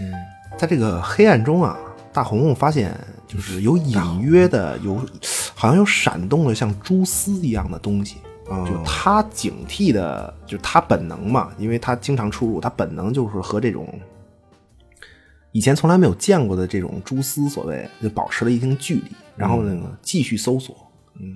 [0.00, 0.12] 嗯，
[0.56, 1.76] 在这个黑暗中啊，
[2.12, 5.04] 大红红发现就是有隐约的，有
[5.56, 8.18] 好像有闪动的像蛛丝一样的东西。
[8.48, 13.92] 就他警惕的，就是他本能嘛，因为他经常出入，他本能就是和这种
[15.50, 20.76] 以前从来没有见过的这种蛛丝，所谓就保持了一定距离，然后那个继续搜索。
[21.18, 21.34] 嗯，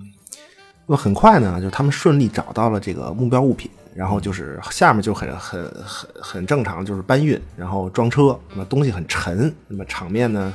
[0.87, 10.55] 那么很快呢，就是他们顺利找到了这个目标物品，然后就是下面就很很很很正常，就是搬运，然后装车，那么东西很沉，那么场面呢，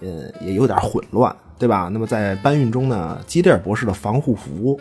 [0.00, 1.90] 呃，也有点混乱，对吧？
[1.92, 4.80] 那么在搬运中呢，基利尔博士的防护服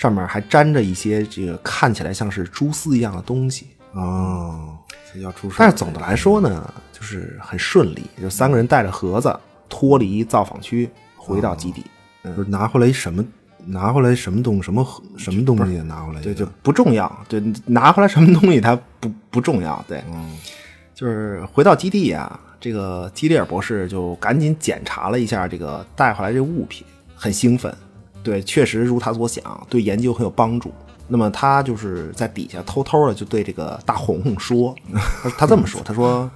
[0.00, 3.66] 上面还粘着一些这个看起来像是蛛丝一样的东西。
[3.92, 4.78] 哦，
[5.12, 5.56] 这要出事。
[5.58, 11.84] 但是总的来说呢，就是很顺利，就三个人带着盒子脱离造访区，回到基地。
[12.24, 13.22] 就是拿回来一什么？
[13.66, 14.82] 拿回来什么东什么
[15.18, 16.22] 什么东西拿回来？
[16.22, 17.26] 对，就不重要。
[17.28, 19.84] 对，拿回来什么东西它不不重要。
[19.86, 20.34] 对，嗯
[20.94, 27.74] 就是回到基地啊，这个基利尔博士就赶紧检查了一下这个带回来这物品，很兴奋。
[28.22, 30.72] 对，确实如他所想，对研究很有帮助。
[31.08, 34.74] 那么他就是在底下偷偷的就对这个大红红说，
[35.22, 36.30] 他他这么说，他说：“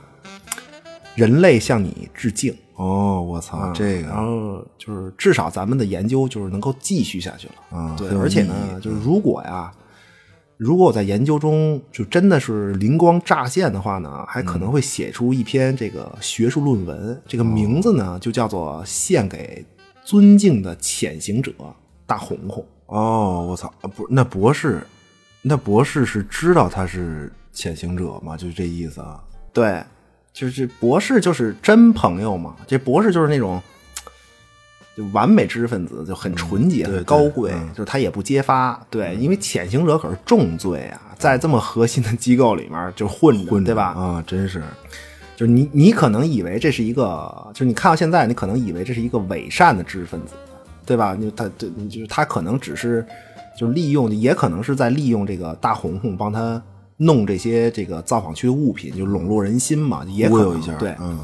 [1.14, 7.94] 人类向你致敬。”哦，我操，这个然后就是至少咱们的研究就是能够继续下去了。
[7.96, 9.70] 对，啊很有而且呢，就是如果呀，
[10.56, 19.64] 如果我在研究中就真的是灵光乍现的话呢，还可能会写出一篇这个学术论文，这个名字呢就叫做《献给
[20.04, 21.52] 尊敬的潜行者
[22.06, 22.62] 大红红》。
[22.86, 24.86] 哦，我操，啊不，那博士，
[25.42, 28.36] 那博士是知道他是潜行者吗？
[28.36, 29.22] 就是这意思啊。
[29.52, 29.82] 对，
[30.32, 33.60] 就是博士就是真朋友嘛，这博士就是那种。
[34.96, 43.86] 就完美知识分子，就很纯洁、很高贵，嗯就是他也不揭发，对，因为潜行者可是重罪啊，在这么核心的机构里面就混着，混着对吧？
[43.86, 44.62] 啊，真是，
[45.36, 50.34] 就是你，你可能以为这是一个，就是你看到现在，你可能以为这是一个伪善的知识分子，
[50.86, 51.16] 对吧？
[51.18, 53.04] 你他对，就是他可能只是
[53.58, 56.62] 就利用，也可能是在利用这个大红红帮他
[56.98, 60.94] 弄这些这个造访区的物品，就笼络人心嘛，也可能一下，对。
[61.00, 61.18] 嗯，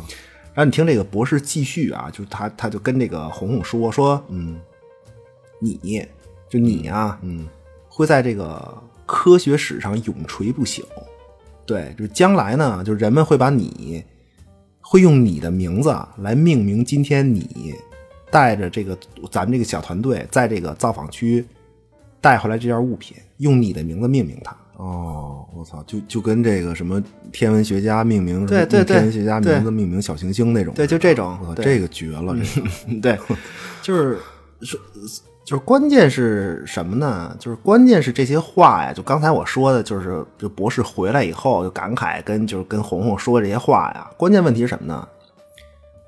[0.55, 4.59] 然后你听这个博士继续啊，就他他就跟这个红红说说，嗯，
[5.61, 6.05] 你
[6.49, 7.47] 就你啊，嗯，
[7.89, 10.83] 会在这个科学史上永垂不朽。
[11.71, 14.05] 对，就是将来呢，就是人们会把你
[14.81, 17.75] 会用你的名字啊来命名今天你
[18.31, 18.99] 带着这个
[19.31, 21.45] 咱们这个小团队在这个造访区
[22.21, 24.57] 带回来这件物品，用你的名字命名它。
[24.77, 32.69] 哦，我操，就就跟这个什么天文学家命名，对对对天文学家名字命名小行星那种，对，就这种这个绝了，这个，
[33.01, 33.19] 对，
[33.83, 34.19] 就是
[34.63, 34.81] 说，
[35.51, 37.35] 就是关键是什么呢？
[37.41, 44.09] 就是关键是这些话呀，就刚才我说的，就是就博士回来以后就感慨跟就是跟红红说这些话呀。
[44.17, 45.09] 关键问题是什么呢？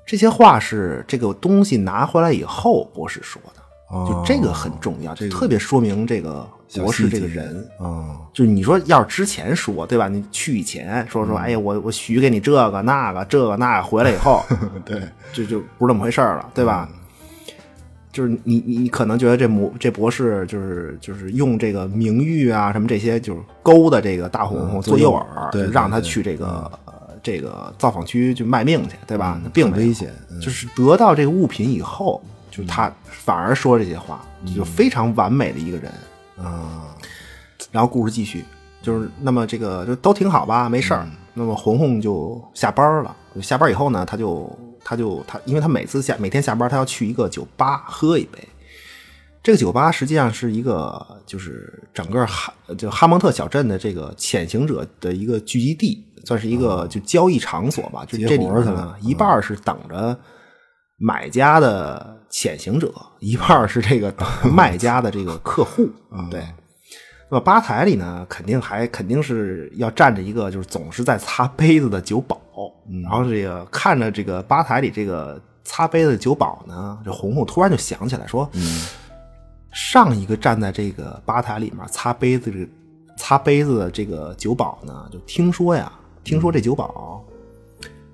[0.05, 8.15] 这些话是这个东西拿回来以后博士说的，就这个很重要，就特别说明这个博士这个人啊。
[8.33, 10.07] 就是你说要是之前说对吧？
[10.07, 14.41] 你去以前说说，哎呀，我我许给你这个那个这个那个，回来以后，
[14.85, 15.01] 对，
[15.33, 16.87] 就就不是那么回事了，对吧？
[18.13, 26.71] 就是你你你可能觉得这博这博士就是就是用这个名誉啊什么这些就是勾的这个大红红做诱饵，对，让他去这个
[27.23, 29.41] 这个造访区去卖命去，对吧？
[29.51, 30.13] 并危险。
[30.39, 32.21] 就是得到这个物品以后，
[32.51, 34.23] 就是他反而说这些话，
[34.55, 35.91] 就非常完美的一个人
[36.37, 36.95] 啊。
[37.71, 38.45] 然后故事继续，
[38.83, 41.07] 就是那么这个就都挺好吧，没事儿。
[41.33, 44.47] 那么红红就下班了，下班以后呢，他就。
[44.83, 48.39] 他就他，因为他每次下每天下班，他要去一个酒吧喝一杯。
[49.41, 58.05] 这个酒吧实际上是一个，就是整个哈就哈蒙特小镇的这个潜行者的一个聚集地，算是一个就交易场所吧。
[58.05, 60.17] 就这里面呢，一半是等着
[60.97, 65.89] 买家的潜行者，一半是这个卖家的这个客户。
[66.31, 66.41] 对。
[67.29, 72.39] 那么吧台里呢，肯定还肯定是要站着一个，就是总是在擦杯子的酒保。
[73.01, 78.49] 然后这个看着这个吧台里这个擦杯子的酒保呢，这红红突然就想起来说
[79.73, 82.67] ：“上一个站在这个吧台里面擦杯子的
[83.17, 85.91] 擦杯子的这个酒保呢，就听说呀，
[86.23, 87.23] 听说这酒保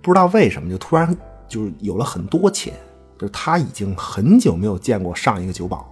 [0.01, 1.15] 不知道为什么就突然
[1.47, 2.73] 就是有了很多钱，
[3.17, 5.85] 就是他已经很久没有见过上一个酒保。”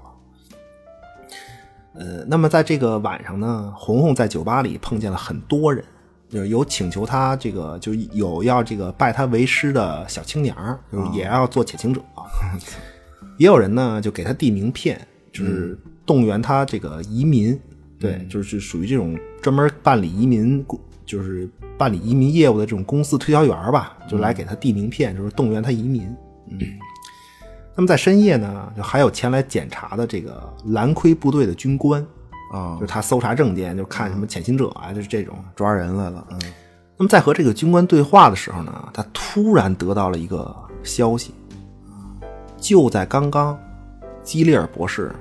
[2.00, 5.84] 呃，那么在这个晚上呢，红红在酒吧里碰见了很多人，
[6.30, 12.02] 就是有请求他这个，就有要这个拜他为师的小青年儿就是也要做潜行者，
[13.38, 15.00] 也有人呢就给他递名片，
[15.32, 17.58] 就是动员他这个移民，
[18.00, 20.66] 对，就是属于这种专门办理移民，
[21.06, 26.14] 就是办理移民业务的这种公司推销员吧，就来给他递名片，就是动员他移民，
[26.50, 26.60] 嗯。
[27.76, 32.04] 那么在深夜呢，就还有前来检查的这个蓝盔部队的军官，
[32.52, 36.26] 啊，就是他搜查证件，就看什么潜行者啊，就是这种抓人来了。
[36.32, 36.40] 嗯，
[36.98, 41.34] 那么在和这个军官对话的时候呢，他突然得到了一个消息，
[42.58, 43.58] 就在刚刚，
[44.24, 45.12] 基利尔博士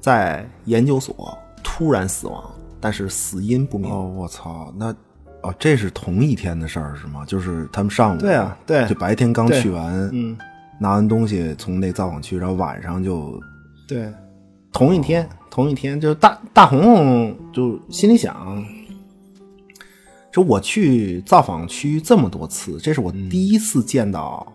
[0.00, 2.42] 在研究所突然死亡，
[2.80, 3.90] 但是死因不明。
[3.90, 4.94] 哦，我操，那
[5.42, 7.24] 哦，这是同一天的事儿是吗？
[7.26, 10.36] 就是他们上午对啊，对，就白天刚去完，嗯。
[10.82, 13.38] 拿完东西从那造访区，然后晚上就，
[13.86, 14.10] 对，
[14.72, 18.64] 同一天，同一天，就大大红红就心里想，
[20.32, 24.52] 说我去造访区这么多次，这是我第一次见到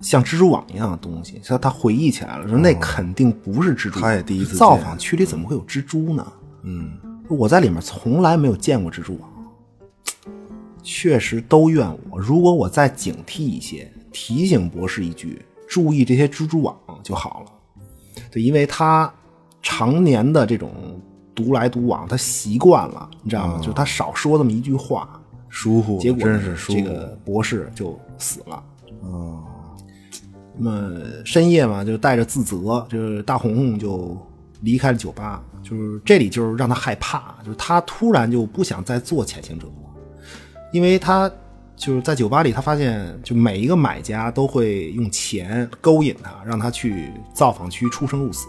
[0.00, 1.40] 像蜘蛛网一样的东西。
[1.44, 4.00] 他他回忆起来了，说那肯定不是蜘蛛。
[4.00, 6.32] 他也第一次造访区里怎么会有蜘蛛呢？
[6.62, 6.92] 嗯，
[7.28, 9.30] 我在里面从来没有见过蜘蛛网，
[10.82, 12.18] 确实都怨我。
[12.18, 13.90] 如果我再警惕一些。
[14.12, 17.52] 提醒博士一句，注意这些蜘蛛网就好了。
[18.30, 19.12] 对，因为他
[19.62, 20.72] 常年的这种
[21.34, 23.60] 独来独往，他习惯了，你知道吗？
[23.62, 26.78] 就他少说这么一句话，疏忽，结果真是疏忽。
[26.78, 28.62] 这个博士就死了。
[29.02, 29.42] 嗯，
[30.56, 34.16] 那么深夜嘛，就带着自责，就是大红红就
[34.62, 35.42] 离开了酒吧。
[35.62, 39.72] 就是这里，就是让他害怕，就是他突然就不想再做潜行者了，
[40.72, 41.30] 因为他。
[41.80, 48.48] 就是在酒吧里，他发现，就每一个买家都会用钱勾引他，让他去造访区出生入死。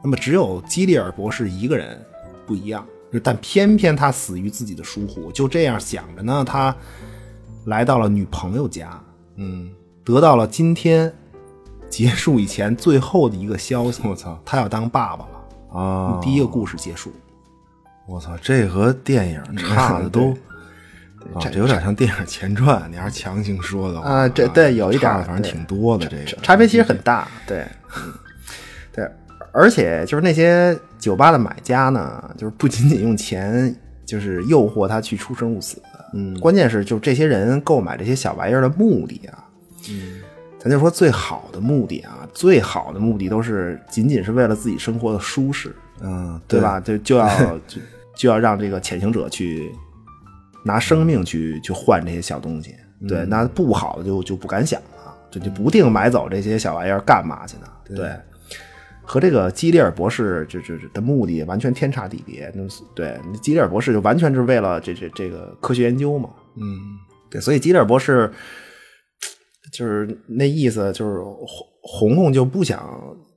[0.00, 2.00] 那么，只有基利尔博士一个人
[2.46, 2.86] 不一样，
[3.20, 5.32] 但偏偏他死于自己的疏忽。
[5.32, 6.74] 就这样想着呢，他
[7.64, 9.02] 来到了女朋友家，
[9.34, 9.68] 嗯，
[10.04, 11.12] 得到了今天
[11.90, 14.00] 结束以前最后的一个消息。
[14.04, 16.20] 我操，他要当爸爸了啊！
[16.22, 17.12] 第一个故事结束。
[18.06, 20.32] 我操，这和电影差的都。
[21.38, 24.28] 这有点像电影前传，你要是强行说的话啊？
[24.28, 26.06] 这对有一点，反正挺多的。
[26.06, 27.66] 这个差别其实很大，对，
[28.92, 29.06] 对，
[29.52, 33.74] 而且就是那些酒吧的买家呢，就是不仅仅用钱，
[34.06, 35.80] 就是诱惑他去出生入死，
[36.14, 39.44] 嗯，关键是就这些人购买这些小玩意儿的目的啊，
[39.90, 40.20] 嗯，
[40.58, 46.80] 咱就说最好的目的啊，最好的目的都是仅仅是为了自己生活的舒适，嗯，对吧？
[46.80, 47.28] 就就要
[47.66, 47.80] 就
[48.16, 49.70] 就要让这个潜行者去。
[50.68, 52.74] 拿生命去去换这些小东西，
[53.08, 57.66] 对，那不好的就就不敢想了，就就不定买走这些小玩意儿干嘛去呢？
[57.86, 58.12] 对，
[59.02, 62.52] 和这个基利尔博士就就的目的完全天差地别。
[62.54, 62.62] 那
[62.94, 66.28] 对，基利尔博士就完全是为了这这这个科学研究嘛。
[66.56, 66.62] 嗯，
[67.30, 68.30] 对，所以基利尔博士
[69.72, 71.18] 就是那意思，就是
[71.80, 72.78] 红红红就不想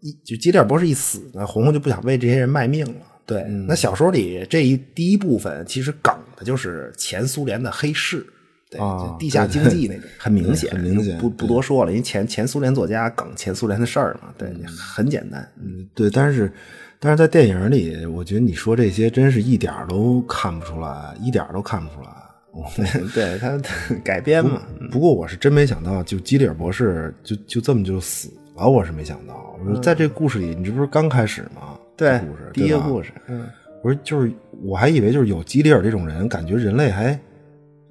[0.01, 3.05] 一就基利尔博士一死呢，红红就不想为这些人卖命了。
[3.25, 8.25] 对，那小说里这一第一部分其实梗的就是前苏联的黑市，
[8.69, 15.47] 对，啊地下经济那种，很明显，很明显不不多说了，因为前前苏联作家梗前苏联的事儿嘛，对，很简单。
[15.61, 16.51] 嗯，对，但是
[16.99, 22.09] 但是在电影里，我觉得你说这些真是一点儿都看不出来，一点儿都看不出来。
[23.15, 23.57] 对他
[24.03, 24.61] 改编嘛，
[24.91, 29.57] 不过我是真没想到，就基里尔博士就就这么就死了，我是没想到。
[29.81, 31.77] 在这故事里，你这不是刚开始吗？
[31.95, 33.47] 对故事，第一个故事，嗯，
[33.83, 34.31] 我说就是，
[34.63, 37.19] 我还以为就是有基里尔这种人，感觉人类还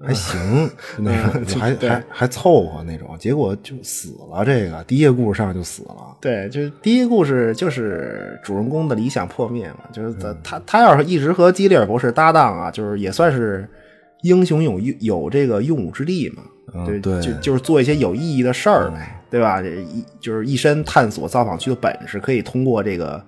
[0.03, 1.13] 还行， 就那
[1.45, 4.45] 种，还还还凑合那种，结果就死了。
[4.45, 13.69] 这个第一个故事上来就死了，对，就是第一个故事就是主人公的理想破灭嘛，就是他他他要是一直和基里尔博士搭档啊，就是也算是
[14.23, 16.43] 英雄有有这个用武之地嘛，
[16.87, 19.61] 对，嗯对就就是做一些有意义的事儿呗，对吧？
[19.61, 23.23] 这一就是一身探索造访区的本事，可以通过这个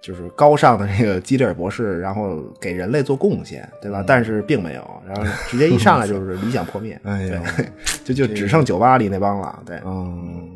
[0.00, 4.04] 就是高尚的这个基里尔博士，然后给人类做贡献，对吧？
[4.06, 7.68] 但是并没有，然后直接一上来就是理想破灭， 哎呦对，
[8.04, 10.48] 就就只剩酒吧里那帮了，对，嗯，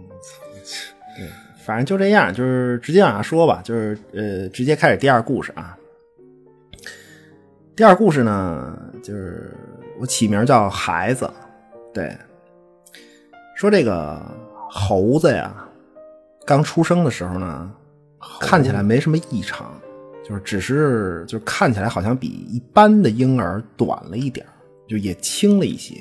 [1.17, 1.27] 对
[1.65, 5.77] 反正就这样，就是直接往下说吧，就是呃，直接开始第二故事啊。
[7.75, 9.51] 第二故事呢，就是
[9.99, 11.29] 我起名叫孩子，
[11.93, 12.17] 对，
[13.57, 14.21] 说这个
[14.71, 15.55] 猴子呀，
[16.45, 17.73] 刚出生的时候呢，
[18.41, 19.73] 看起来没什么异常，
[20.25, 24.47] 就是只是就看起来好像比一般的婴儿短了一点
[24.87, 25.95] 就也轻了一些。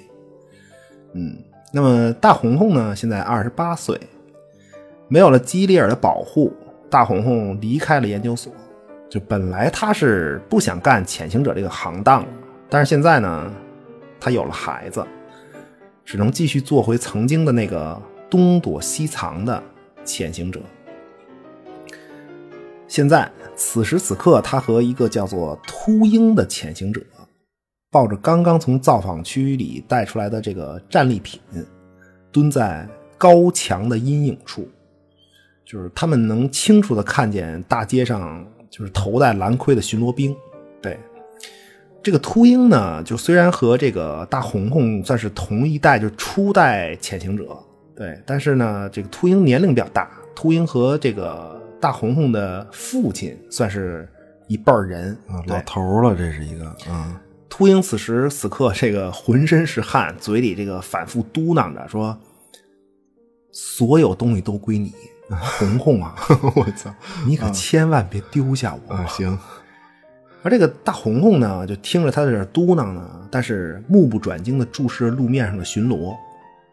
[1.14, 1.36] 嗯，
[1.74, 4.00] 那么大红红呢，现在二十八岁，
[5.08, 6.54] 没有了基里尔的保护，
[6.90, 8.54] 大红红离开了研究所。
[9.10, 12.26] 就本来他是不想干潜行者这个行当，
[12.70, 13.52] 但是现在呢，
[14.22, 15.06] 他有了孩子，
[16.06, 19.62] 只能继续做回曾经的那个东躲西藏的
[20.06, 20.62] 潜行者。
[22.92, 27.02] 现在此时此刻，他和一个叫做秃鹰的潜行者，
[27.90, 31.40] 抱着刚刚从造访区里带出来的这个战利品，
[32.34, 32.86] 蹲在
[33.18, 34.68] 高墙的阴影处，
[35.64, 40.36] 就是他们能清楚的看见大街上就是头戴蓝盔的巡逻兵。
[40.82, 41.00] 对，
[42.04, 47.58] 这个秃鹰呢，就虽然和这个大红红算是同一代，就是初代潜行者，
[47.96, 54.08] 对，但是呢，这个秃鹰年龄比较大，秃鹰和这个大红红的父亲算是
[54.48, 57.16] 一辈儿人啊，老头儿了，这是一个，嗯，
[57.50, 62.16] 秃鹰此时此刻这个浑身是汗，嘴里这个反复嘟囔着说
[63.52, 64.94] ：“所有东西都归你，
[65.30, 66.16] 红红啊，
[66.56, 66.94] 我操，
[67.26, 68.94] 你可千万别丢下我。
[68.94, 69.38] 啊，行，
[70.44, 76.16] 而这个大红红呢，就听着他在这儿嘟囔呢，但是目不转睛的注视着路面上的巡逻。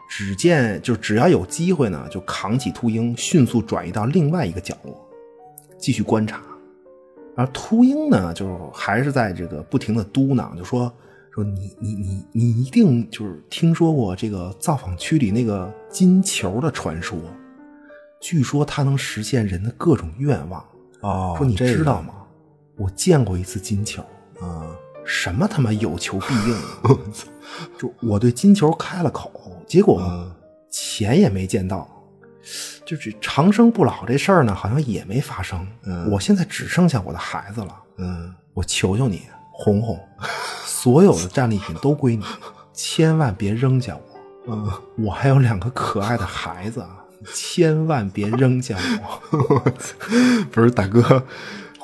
[0.08, 4.98] 只见就只要有机会呢，就扛起秃鹰，迅速转移到另外一个角落，
[5.78, 6.42] 继续观察。
[7.36, 10.92] 而秃鹰呢，就还是在这个不停的嘟囔，就说
[11.30, 17.16] 说你你你你一定就是听说过这个造访区里那个金球的传说，
[18.20, 20.64] 据说它能实现人的各种愿望。
[21.00, 22.14] 哦，说你知道吗？
[22.76, 24.02] 我见过一次金球，
[24.40, 24.66] 啊，
[25.08, 26.54] 什么他妈有求必应？
[26.84, 26.98] 啊，
[27.78, 29.32] 就我对金球开了口，
[29.66, 30.30] 结果嗯。
[30.70, 31.88] 钱也没见到，
[32.84, 35.66] 就是长生不老这事儿呢，好像也没发生。
[35.84, 36.10] 嗯。
[36.10, 39.98] 我现在只剩下我的孩子了，嗯，我求求你，红红，
[40.66, 42.24] 所有的战利品都归你，
[42.74, 44.52] 千万别扔下我。
[44.52, 47.02] 嗯，我还有两个可爱的孩子啊，
[47.34, 48.76] 千万别扔下
[49.32, 49.58] 我。
[50.52, 51.24] 不是大哥，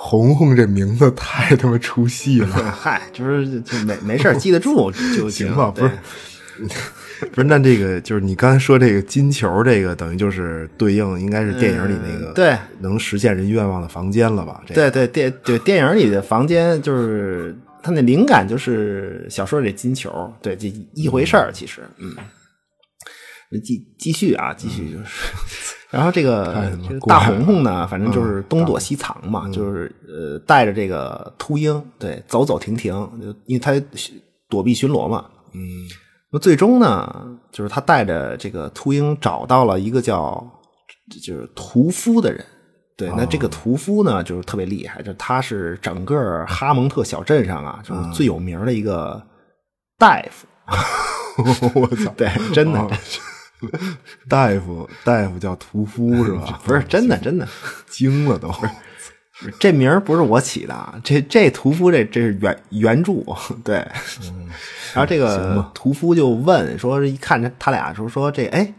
[0.07, 5.71] 红红这名字太他妈出戏了， 嗨，就是就没没事 记得住就行吧？
[5.71, 5.91] 不是。
[7.33, 14.61] 不是，那这个就是你刚才说这个金球，这个等于就是对应应该是电影里那个、嗯对能实现人愿望的房间了吧？
[14.67, 21.51] 这对对电对电影里的房间就是它那灵感就是小说里的金球，对，这一回事儿。
[21.51, 22.15] 其实，嗯，
[23.65, 26.71] 继继续啊，继续就是，然后这个
[27.07, 33.73] 大红红呢，反正就是东躲西藏嘛，就是呃带着这个秃鹰，对，走走停停，就因为他
[34.49, 35.61] 躲避巡逻嘛，嗯。
[36.33, 40.45] 那最终呢，就是他带着这个秃鹰找到了一个叫
[41.23, 42.45] 就是屠夫的人。
[42.97, 49.23] 对，那这个屠夫呢，就是特别厉害，就他是整个哈蒙特小镇上啊，就是最有名的一个
[49.97, 50.47] 大夫。
[51.81, 52.91] 我操， 对，真的，哦
[54.29, 56.61] 大夫大夫叫屠夫是吧？
[56.65, 57.47] 不是真的， 真的，
[57.89, 58.53] 惊了都。
[59.59, 63.15] 这名儿不是我起的啊，这这屠夫这这是原原著，
[63.65, 63.77] 对。
[64.95, 68.73] 然后这个屠夫就问说，一看这他俩说说这哎，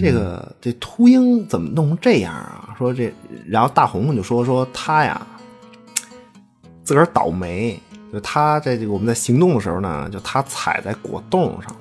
[0.00, 2.74] 这个这秃鹰怎么弄成这样啊？
[2.78, 3.12] 说这，
[3.46, 5.26] 然后大红红就说说他呀，
[6.82, 7.78] 自个儿倒霉，
[8.10, 11.78] 就他在这个我们在行动的时候呢，就他踩在果冻上了。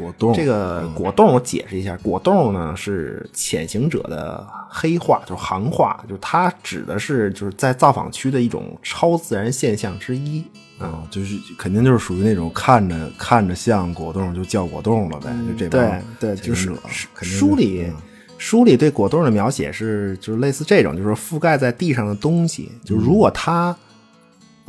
[0.00, 10.44] 果冻这个果冻我解释一下，果冻呢是潜行者的黑话，就是行话，就是它指的是就是在造访区的一种超自然现象之一。
[10.78, 16.74] 啊，就是肯定就是属于那种看着看着像果冻就叫果冻了呗，就这帮嗯对对，就是
[17.20, 17.94] 书里、嗯
[18.38, 23.76] 书里对果冻的描写是就是类似这种，就是覆盖在地上的东西，就如果它。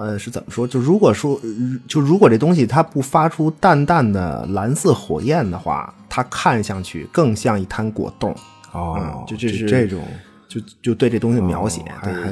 [0.01, 0.67] 呃，是怎么说？
[0.67, 1.49] 就如果说，呃
[1.87, 8.35] 就如果这东西它不发出淡淡的蓝色火焰的话，它看上去更像一滩果冻。
[8.71, 10.01] 哦嗯，就这是这种
[10.47, 11.81] 就就对这东西描写，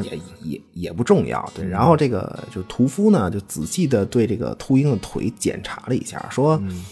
[0.03, 1.47] 也也也不重要。
[1.53, 6.83] 对，然后这个就屠夫呢，就仔细的对这个秃鹰的腿检查了一下，说、嗯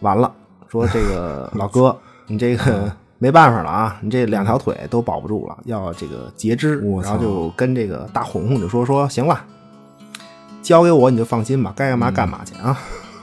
[0.00, 0.32] 完了，
[0.68, 1.96] 说这个 老哥，
[2.26, 6.76] 你这个没办法了啊，你这两条腿都保不住了，要这个截肢。
[7.00, 9.44] 然后就跟这个大红红就说说，行了，
[10.62, 12.78] 交给我你就放心吧，该干嘛干嘛去啊。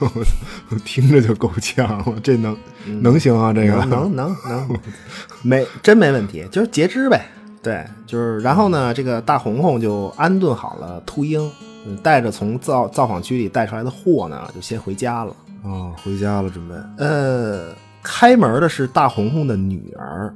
[0.70, 2.56] 我听着就够呛了，这能
[3.02, 3.52] 能行啊？
[3.52, 4.78] 这个能能能能，
[5.42, 7.26] 没真没问题，就是截肢呗。
[7.62, 11.50] 对，就是然后呢，这个大红红就安顿好了秃鹰，
[11.86, 15.36] 嗯带着从造造访区里带出来的货呢，就先回家了。
[15.62, 20.34] 哦，回家了，准备呃，开门的是大红红的女儿，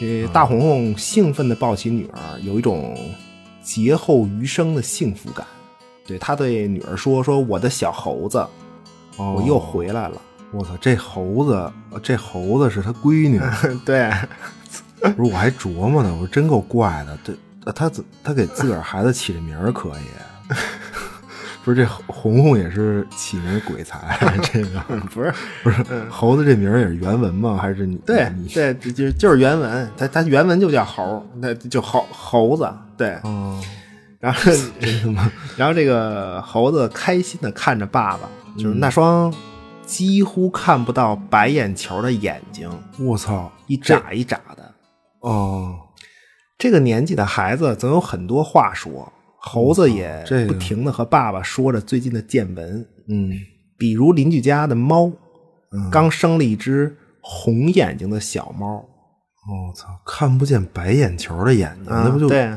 [0.00, 2.96] 这大红红兴奋地抱起女儿，有一种
[3.62, 5.46] 劫后余生的幸福感。
[6.12, 8.38] 对他对女儿说：“说我的小猴子，
[9.16, 10.20] 哦我又回来了。
[10.50, 13.40] 我操，这猴子，这猴子是他闺女，
[13.86, 14.12] 对，
[15.16, 15.32] 不是？
[15.32, 17.34] 我还琢磨呢，我说真够怪的，对
[17.74, 20.54] 他怎他给自个儿孩子起这名儿可以？
[21.64, 24.18] 不是这红红也是起名鬼才，
[24.52, 24.80] 这个
[25.14, 25.32] 不是，
[25.62, 27.56] 不是猴子这名儿也是原文吗？
[27.56, 33.58] 还是你对你对，这就就是原文，它它原文就叫猴，那就猴猴子，对，哦，
[34.22, 34.52] 然后
[35.56, 39.34] 然后这个猴子开心的看着爸爸，就是那双
[39.84, 42.70] 几乎看不到白眼球的眼睛，
[43.00, 44.74] 我操，一眨一眨的。
[45.22, 45.76] 哦，
[46.56, 53.32] 这个年纪的孩子总有很多话说，猴子也不停的和爸爸说着最近的见闻，嗯，
[53.76, 55.10] 比如邻居家的猫，
[55.90, 62.56] 刚生了一只红眼睛的小猫，我操，看不见白眼球的眼睛，那不就啊对。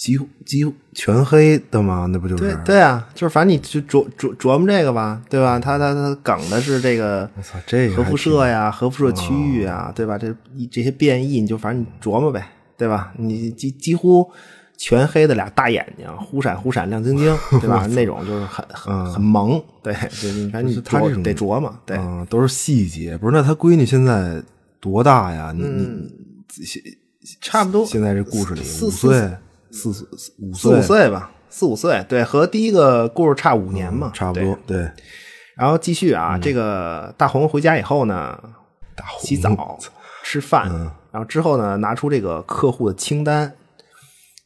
[0.00, 2.06] 几乎几乎全黑的吗？
[2.10, 2.42] 那不就是？
[2.42, 5.58] 对对啊，就是反正你就琢琢琢磨这个吧，对吧？
[5.58, 10.16] 他他他梗的是这个我操，这个核辐射呀、核辐射区域啊，对吧？
[10.16, 12.48] 这一这些变异，你就反正你琢磨呗，
[12.78, 13.12] 对吧？
[13.18, 14.26] 你几几乎
[14.78, 17.86] 全黑的俩大眼睛，忽闪忽闪亮晶晶， 对吧？
[17.88, 19.92] 那种就是很很很萌，对，
[20.22, 23.18] 就你反正你琢他这种得琢磨，对，嗯，都是细节。
[23.18, 24.42] 不是，那他闺女现在
[24.80, 25.52] 多大呀？
[25.54, 26.10] 你你
[27.42, 29.36] 差不多现在这故事里四五岁，四四
[29.70, 29.88] 四
[30.38, 34.58] 五四五岁吧，四五岁，对，和第一个故事差五年嘛，对差不多。
[34.66, 34.90] 对，
[35.56, 38.38] 然后继续啊，这个大红回家以后呢，
[38.96, 39.78] 大红洗澡、
[40.24, 40.68] 吃饭，
[41.12, 43.52] 然后之后呢，拿出这个客户的清单，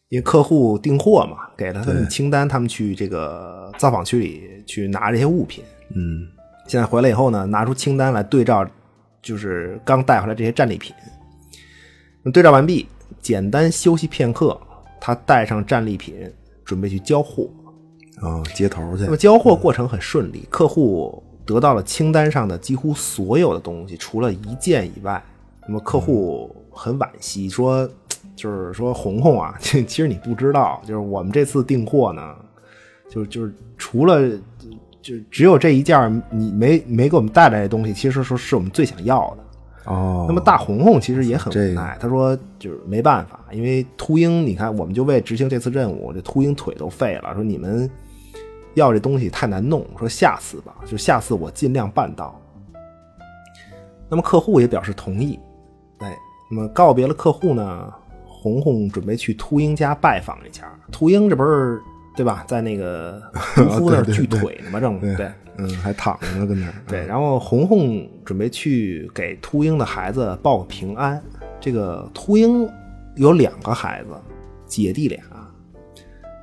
[0.09, 5.65] 因为客户订货嘛，给了他们清单，他们去这个造访区里去拿这些物品。
[5.95, 6.27] 嗯，
[6.67, 8.67] 现在回来以后呢，拿出清单来对照，
[9.23, 10.95] 就是刚带回来这些战利品。
[12.23, 12.89] 那对照完毕，
[13.21, 14.59] 简单休息片刻，
[15.07, 16.15] 他带上战利品，
[16.65, 17.47] 准备去交货。
[18.23, 19.17] 啊，接头去那么。
[19.19, 25.23] 交货过程很顺利，客户得到了清单上的几乎所有的东西，除了一件以外。
[25.67, 27.87] 那么客户很惋惜，说，
[28.35, 32.35] 就是说红红啊， 其实你不知道，就是我们这次订货呢，
[33.11, 34.27] 就就是除了
[35.03, 39.45] 就只有这一件你没没给我们带来的东西，其实说是我们最想要的。
[39.87, 47.91] 哦，那么大红红其实也很无奈，他说就是没办法，因为秃鹰，你看我们就为执行这次任务，这秃鹰腿都废了，说你们
[48.75, 52.41] 要这东西太难弄，说下次吧，就下次我尽量办到。
[54.09, 55.39] 那么客户也表示同意，
[55.99, 56.17] 哎，
[56.51, 57.93] 那么告别了客户呢，
[58.27, 60.73] 红红准备去秃鹰家拜访一下。
[60.91, 61.81] 秃鹰这不是
[62.17, 63.21] 对吧，在那个
[63.55, 65.31] 屠夫那儿锯对对对腿呢嘛，正对。
[65.59, 66.75] 嗯，还躺着呢，跟那儿。
[66.89, 71.23] 对，然后红红准备去给秃鹰的孩子报个平安。
[71.61, 72.69] 这个秃鹰
[73.17, 74.11] 有两个孩子，
[74.67, 75.23] 姐弟俩。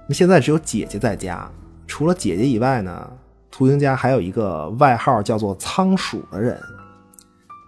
[0.08, 1.50] 那现在只有姐姐在家，
[1.86, 3.12] 除了姐姐以外呢，
[3.52, 6.60] 秃鹰家还有一个外号叫做仓鼠的人。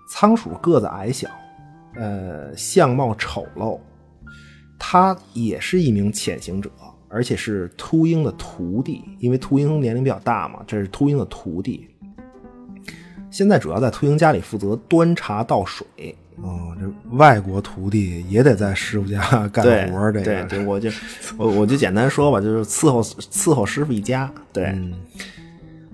[0.10, 1.28] 仓鼠个子矮小，
[1.96, 3.80] 呃，相貌丑陋，
[4.78, 6.70] 他也是一名潜行者，
[7.14, 11.88] 而且是秃鹰的徒弟，因为秃鹰年龄比较大嘛，这是秃鹰的徒弟。
[13.30, 15.86] 现在主要在秃鹰家里负责端茶倒水，
[16.38, 20.90] 哦，这外国徒弟也得在师傅家干活儿，这个对对，我就
[21.38, 24.32] 我我就简单说吧，就是伺候伺候师傅一家。
[24.52, 24.94] 对，嗯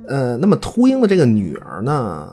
[0.08, 2.30] 呃，那么秃鹰的这个女儿呢，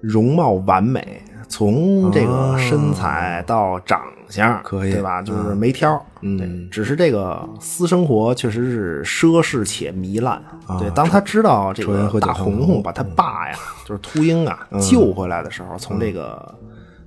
[0.00, 4.92] 容貌完美，从这个身材到长相，可以。
[4.92, 5.22] 对吧？
[5.22, 10.34] 就是没挑，嗯，只是这个私生活确实是奢侈且糜烂。
[10.66, 16.54] 啊对，当他知道这个大红红把他爸呀，就是秃鹰啊，救回来的时候，从这个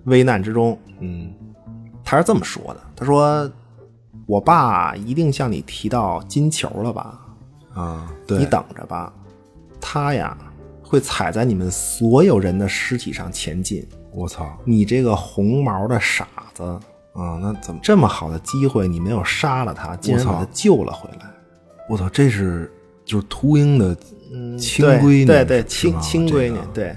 [0.05, 1.31] 危难之中，嗯。
[2.03, 3.49] 他是这么说的：“他说，
[4.25, 7.19] 我爸一定向你提到金球了吧？
[7.75, 9.13] 啊，对，你等着吧，
[9.79, 10.35] 他呀
[10.83, 13.87] 会踩在你们所有人的尸体上前进。
[14.13, 16.63] 我操你这个红毛的傻子，
[17.13, 17.79] 啊，那怎么？
[17.81, 21.25] 这么好的机会你没有杀了他，竟然把他救了回来。
[21.89, 22.71] 我操，这是
[23.05, 23.95] 就是秃鹰的
[24.57, 26.95] 亲闺女，对对，亲亲闺女，对。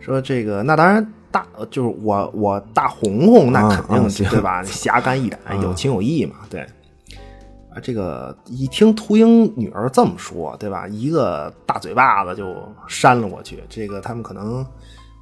[0.00, 4.62] 说这个，那当然大就是我我大红红，那啊肯定对吧？
[4.64, 6.60] 侠肝义胆，有情有义嘛，对。
[6.60, 10.86] 啊，这个一听秃鹰女儿这么说，对吧？
[10.86, 12.54] 一个大嘴巴子就
[12.86, 13.62] 扇了过去。
[13.68, 14.64] 这个他们可能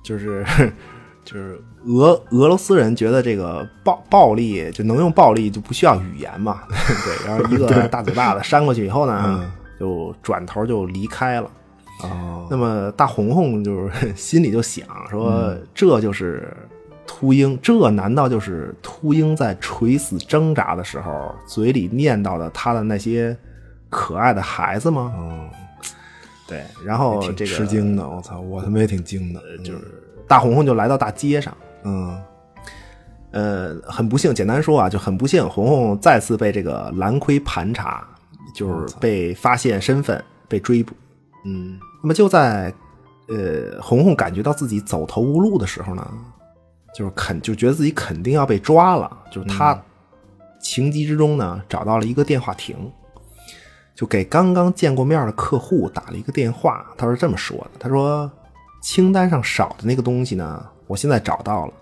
[0.04, 0.44] 就是
[1.24, 7.26] 就是俄俄罗斯人觉得这个暴暴力就能用暴力就不需要语言嘛， 对。
[7.26, 11.50] 然后一个 大嘴巴子扇过去以后呢，嗯就转头就离开了。
[12.02, 16.52] 哦，那么大红红就是心里就想说，嗯这就是
[17.06, 23.36] 秃鹰，这难道就是秃鹰在垂死挣扎的时候嘴里念叨的他的那些
[23.88, 25.12] 可爱的孩子吗？
[25.16, 25.48] 嗯，
[26.48, 29.80] 对，然后挺这个吃惊的，我操，我他妈也挺惊的，就是
[30.34, 32.20] 大红红就来到大街上，嗯
[33.30, 38.04] 呃，很不幸，简单说啊，就很不幸，红红再次被这个蓝盔盘查，
[38.52, 40.92] 就是被发现身份，被追捕。
[41.44, 42.74] 嗯那么就在
[43.28, 46.04] 呃红红感觉到自己走投无路的时候呢，
[46.92, 49.80] 就是肯就觉得自己肯定要被抓了，就是他
[50.60, 52.76] 情急之中呢找到了一个电话亭，
[53.94, 56.84] 就给刚刚见过面的客户打了一个电话。
[56.98, 58.28] 他是这么说的：“他说
[58.84, 61.72] 清单上少的那个东西呢，我现在找到了，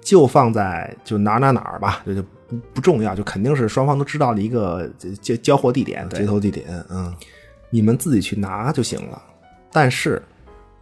[0.00, 4.90] 就放在就哪哪哪儿吧，这就不不重要，就肯定是双方都知道的一个
[5.22, 6.06] 交交货地点。
[6.08, 7.14] 对接头地点，嗯
[7.70, 9.22] 你们自己去拿就行了。
[9.70, 10.20] 但是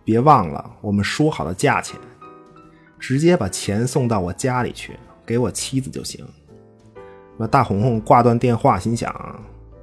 [0.05, 2.01] 别忘了我们说好的价钱，
[2.99, 6.27] 直接把钱送到我家里去，给我妻子就行。
[7.37, 9.15] 那大红红挂断电话，心想，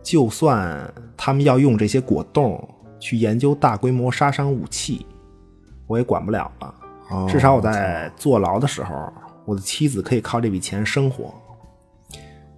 [0.02, 2.68] 就算他们要用这些果冻
[3.00, 5.06] 去研究大规模杀伤武器，
[5.90, 6.76] 我也管不了了。
[7.10, 9.12] 哦至少我在坐牢的时候，
[9.44, 11.34] 我的妻子可以靠这笔钱生活。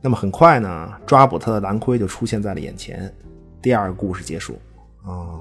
[0.02, 3.10] 那么很快呢，抓捕他的蓝盔就出现在了眼前。
[3.62, 4.60] 第二个故事结束。
[5.06, 5.40] 哦，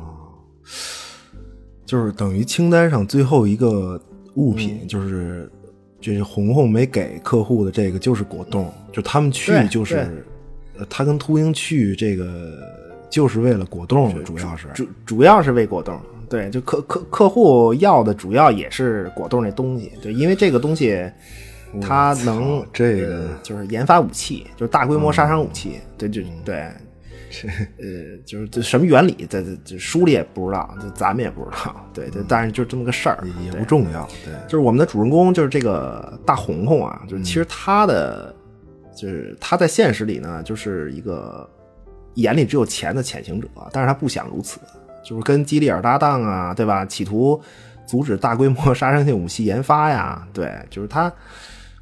[1.85, 4.01] 就是等于清单上最后一个
[4.35, 5.51] 物品，就是
[6.01, 10.25] 就是红红没给客户的这个就是果冻，就他们去就是
[10.89, 12.57] 他跟秃鹰去这个
[13.11, 15.99] 就是为了果冻，主要是主主要是为果冻，
[16.31, 21.05] 对，就客客客户要的主要也是果冻这东西，对，因为这个东西
[21.83, 26.65] 它能这个呃就是研发武器，就是大规模杀伤武器，对，就对。
[27.79, 38.35] 呃，就是这什么原理，这这这书里也不知道，就咱们也不知道，对，就但是就这么个事儿，也不重要，对，就是我们的主人公就是这个大红红啊，就是其实他的、
[38.97, 41.49] 就是他在现实里呢，就是一个
[42.15, 44.59] 眼里只有钱的潜行者，但是他不想如此，
[45.03, 46.85] 就是跟基里尔搭档啊，对吧？
[46.87, 47.41] 企图
[47.87, 51.13] 阻止大规模 杀伤性武器研发呀，对，就是他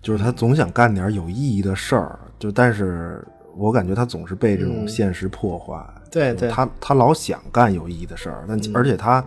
[0.01, 3.23] 就是他总想干点有意义的事儿，就但是
[3.57, 5.77] 我感觉他总是被这种现实破坏。
[6.11, 9.23] 对对他他老想干有意义的事儿，但而且他，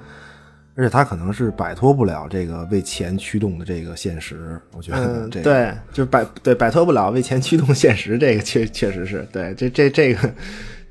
[0.74, 4.60] 而且他可能是摆脱不了这个为钱驱动的这个现实。
[4.74, 10.34] 我觉得嗯，这个对，就是摆对摆脱不了为钱驱动现实，这个确确实是对，这这这个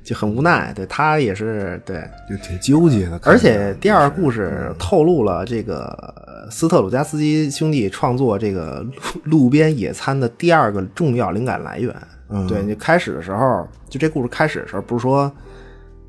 [0.03, 3.19] 就很无奈，对他也是对，就挺纠结的。
[3.23, 11.95] 而且第二个故事透露了这个斯特鲁加斯基兄弟创作这个路路边野餐的第二个重要灵感来源。
[12.29, 15.31] 嗯对，就开始的时候，就这故事开始的时候，不是说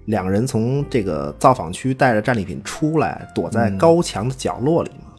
[0.07, 5.13] 两个人从这个造访区带着战利品出来，躲在高墙的角落里吗？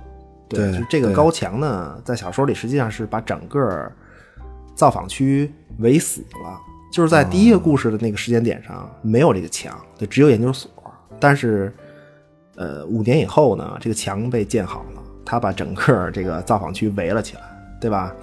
[0.50, 3.92] 对就这个高墙呢，在小说里实际上是把整个
[4.76, 6.60] 造访区围死了。
[6.94, 10.70] 就是在第一个故事的那个时间点上，没有这个墙，就只有研究所。
[11.20, 11.74] 但是，
[12.56, 17.42] 呃，五年以后呢，这个墙被建好了，他把整个这个造访区围了起来，
[17.82, 18.16] 对吧？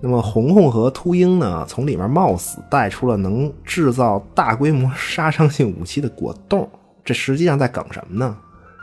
[0.00, 6.68] 那么红红和秃鹰呢，从里面冒死带出了能制造大规模杀伤性武器的果冻，
[7.04, 8.36] 这实际上在梗什么呢？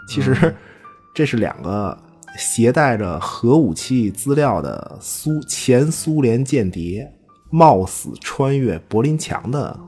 [0.07, 0.55] 其实
[1.13, 1.97] 这是两个
[2.37, 7.13] 携带着核武器资料的苏前苏联间谍，
[7.53, 9.79] 冒死穿越柏林墙的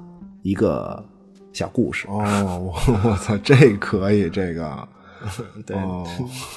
[0.44, 1.04] 一个
[1.52, 2.06] 小故事。
[2.08, 2.22] 哦，
[2.60, 4.88] 我我操，这可以，这个
[5.66, 6.06] 对，哦，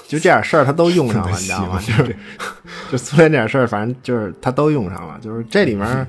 [0.06, 1.80] 就这点事儿他都用上了， 你知道吗？
[1.80, 2.14] 就是
[2.92, 5.18] 就苏联这点事儿，反正就是他都用上了。
[5.18, 6.06] 就是这里面，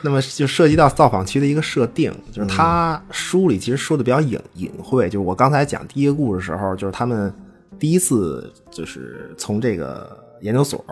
[0.00, 5.10] 那么就涉及到造访区的一个设定，就是他书里其实说的比较隐隐晦。
[5.10, 7.30] 就是我刚才讲第一个故事的时候，就是他们
[7.78, 10.82] 第一次就是从这个研究所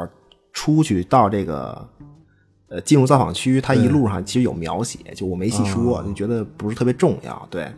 [0.52, 1.88] 出去到这个。
[2.70, 7.46] 呃，进入造访区，他一路上其实有描写，就我没细说，就觉得不是特别重要。
[7.50, 7.68] 对，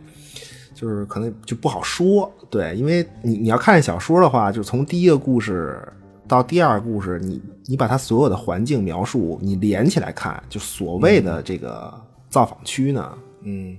[0.75, 5.81] 就是可能就不好说，对，因为你你要看小说的话，就从第一个故事
[6.27, 11.91] 到第二个故事，你你把它所有的环境描述你连起来看，就所谓的这个
[12.29, 13.75] 造访区呢，嗯，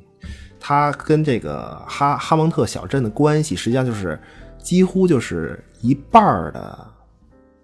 [0.59, 4.19] 它跟这个哈哈蒙特小镇的关系，实际上就是
[4.59, 6.87] 几乎就是一半儿的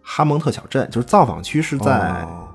[0.01, 2.47] 哈蒙特小镇，就是造访区是在哦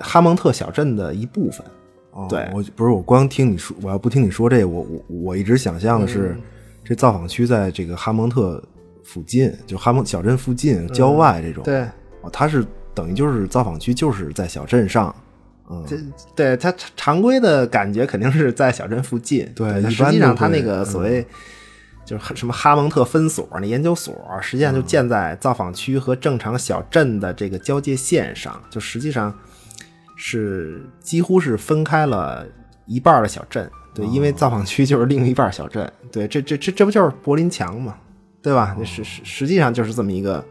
[0.00, 1.66] 哈蒙特小镇的一部分。
[2.10, 6.42] 哦对我不是我光听你说，我要不听你说这个，我我我一直想象的是，嗯
[6.84, 8.62] 这造访区在这个哈蒙特
[9.04, 11.62] 附近，就哈蒙小镇附近郊外这种。
[11.62, 11.80] 嗯对，
[12.22, 15.14] 哦，它是等于就是造访区就是在小镇上。
[15.70, 15.96] 嗯，这
[16.34, 21.24] 对它常常规的感觉肯定是在小镇附近，对但实际上它那个所谓、
[22.06, 29.32] 就是什么哈蒙特分所那研究所，实际上就建在造访区和正常小镇的这个交界线上，就实际上
[30.18, 32.44] 是几乎是分开了
[32.84, 33.70] 一半的小镇。
[33.94, 35.90] 对，因为造访区就是另一半小镇。
[36.12, 37.96] 对，这这这这不就是柏林墙嘛，
[38.42, 38.76] 对吧？
[38.84, 40.44] 实实实际上就是这么一个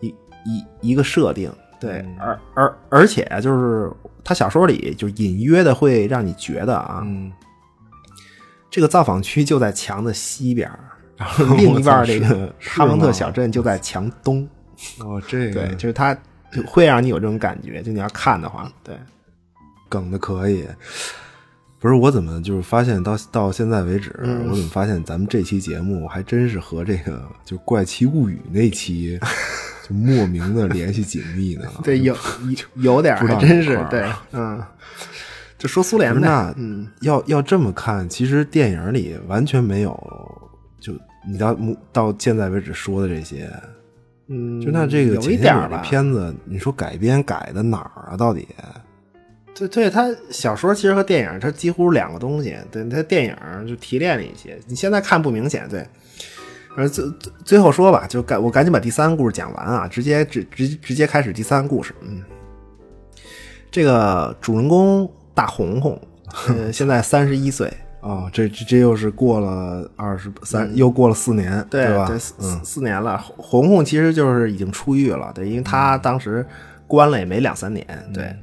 [0.00, 0.14] 一
[0.44, 1.50] 一一个设定。
[1.80, 3.92] 对，而而而且啊就是
[4.24, 7.30] 他小说里就隐约的会让你觉得啊，嗯，
[8.70, 10.68] 这个造访区就在墙的西边，
[11.16, 14.48] 然后另一半这个哈蒙特小镇就在墙东。
[15.00, 16.20] 哦，这个对，就是它就
[16.66, 18.96] 会让你有这种感觉，就你要看的话，对，
[19.88, 20.66] 梗的可以。
[21.80, 29.16] 不是我怎么就是发现到到现在为止，嗯我怎么发现咱们这期节目还真是和这个就《怪奇物语》那期
[29.88, 31.70] 就莫名的联系紧密呢？
[31.84, 32.12] 对，有
[32.74, 34.60] 有有点还真是对，嗯，
[35.56, 39.96] 就说苏联那嗯，要要这么看，其实电影里完全没有，
[40.80, 40.92] 就
[41.30, 43.48] 你到目到现在为止说的这些，
[44.28, 48.16] 嗯，就那这个有一点吧，片子，你说改编改的哪儿啊？
[48.16, 48.46] 到底？
[49.54, 52.56] 对对，他小说其实和电影它几乎是两个东西。
[52.70, 53.34] 对，它电影
[53.66, 55.68] 就提炼了一些，你现在看不明显。
[55.68, 55.84] 对，
[56.76, 61.92] 呃，最最最后说吧，就赶我赶紧把第三个故事讲完啊，直接直直直接开始第三个故事。
[62.02, 62.22] 嗯，
[63.70, 66.00] 这个主人公大红红，
[66.48, 67.72] 呃，现在三十一岁，
[68.08, 72.06] 哦，这这这又是过了二十三，又过了四年，嗯对吧？
[72.18, 73.18] 四四四年了。
[73.36, 76.46] 红红其实就是已经出狱了，对，因为他当时
[76.86, 78.34] 关了也没两三年，对。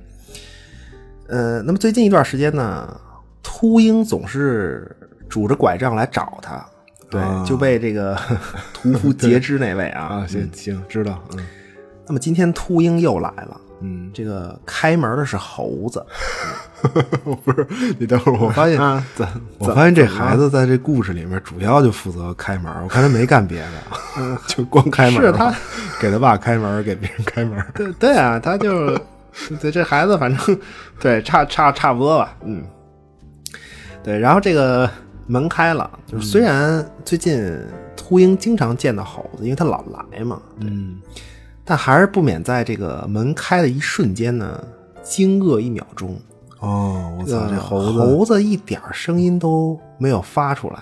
[1.27, 2.95] 呃，那么最近一段时间呢，
[3.41, 4.95] 秃鹰总是
[5.27, 6.63] 拄着拐杖来找他，
[7.09, 8.15] 对，啊就被这个
[8.71, 10.03] 屠夫 截肢那位啊。
[10.03, 11.39] 啊，行行，知道，嗯
[12.07, 16.03] 那么今天秃鹰又来了，嗯，这个开门的是猴子，
[17.43, 17.67] 不是，
[17.99, 25.53] 你等会儿，我发现，啊，怎我发现这孩子在这故事里面主要就负责开门，我看他没干别的， 就光开门，是他
[25.99, 28.97] 给他爸开门，给别人开门， 对对啊，他就
[29.59, 30.59] 对这孩子，反正
[30.99, 32.63] 对差差差不多吧，嗯，
[34.03, 34.17] 对。
[34.17, 34.89] 然后这个
[35.27, 37.53] 门开了，就是虽然最近
[37.97, 41.01] 秃鹰经常见到猴子，因为他老来嘛，嗯，
[41.65, 44.63] 但还是不免在这个门开的一瞬间呢，
[45.01, 46.15] 惊愕一秒钟。
[46.59, 50.79] 哦，我操，这猴猴子，猴子一点声音都没有发出来，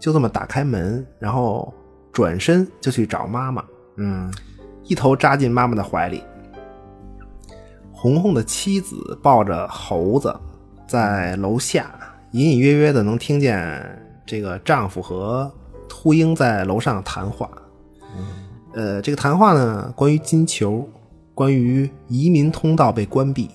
[0.00, 1.72] 就这么打开门，然后
[2.12, 3.62] 转身就去找妈妈。
[3.96, 4.32] 嗯，
[4.84, 6.24] 一头扎进妈妈的怀里。
[7.92, 10.34] 红红的妻子抱着猴子
[10.86, 11.90] 在楼下，
[12.32, 13.82] 隐隐约约的能听见
[14.24, 15.50] 这个丈夫和
[15.88, 17.48] 秃鹰在楼上谈话。
[18.76, 20.86] 呃，这个谈话呢，关于金球，
[21.34, 23.48] 关于移民通道被关闭，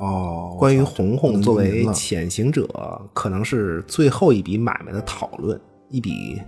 [0.00, 2.68] 哦，关于红红作为潜行者
[3.12, 5.58] 可能是最后一笔买卖的讨论，
[5.90, 6.42] 一笔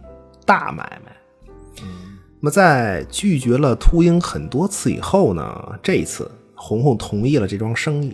[0.44, 1.16] 大买卖。
[2.40, 8.12] 那么在拒绝了秃鹰很多次以后呢，这一次红红同意了这桩生意。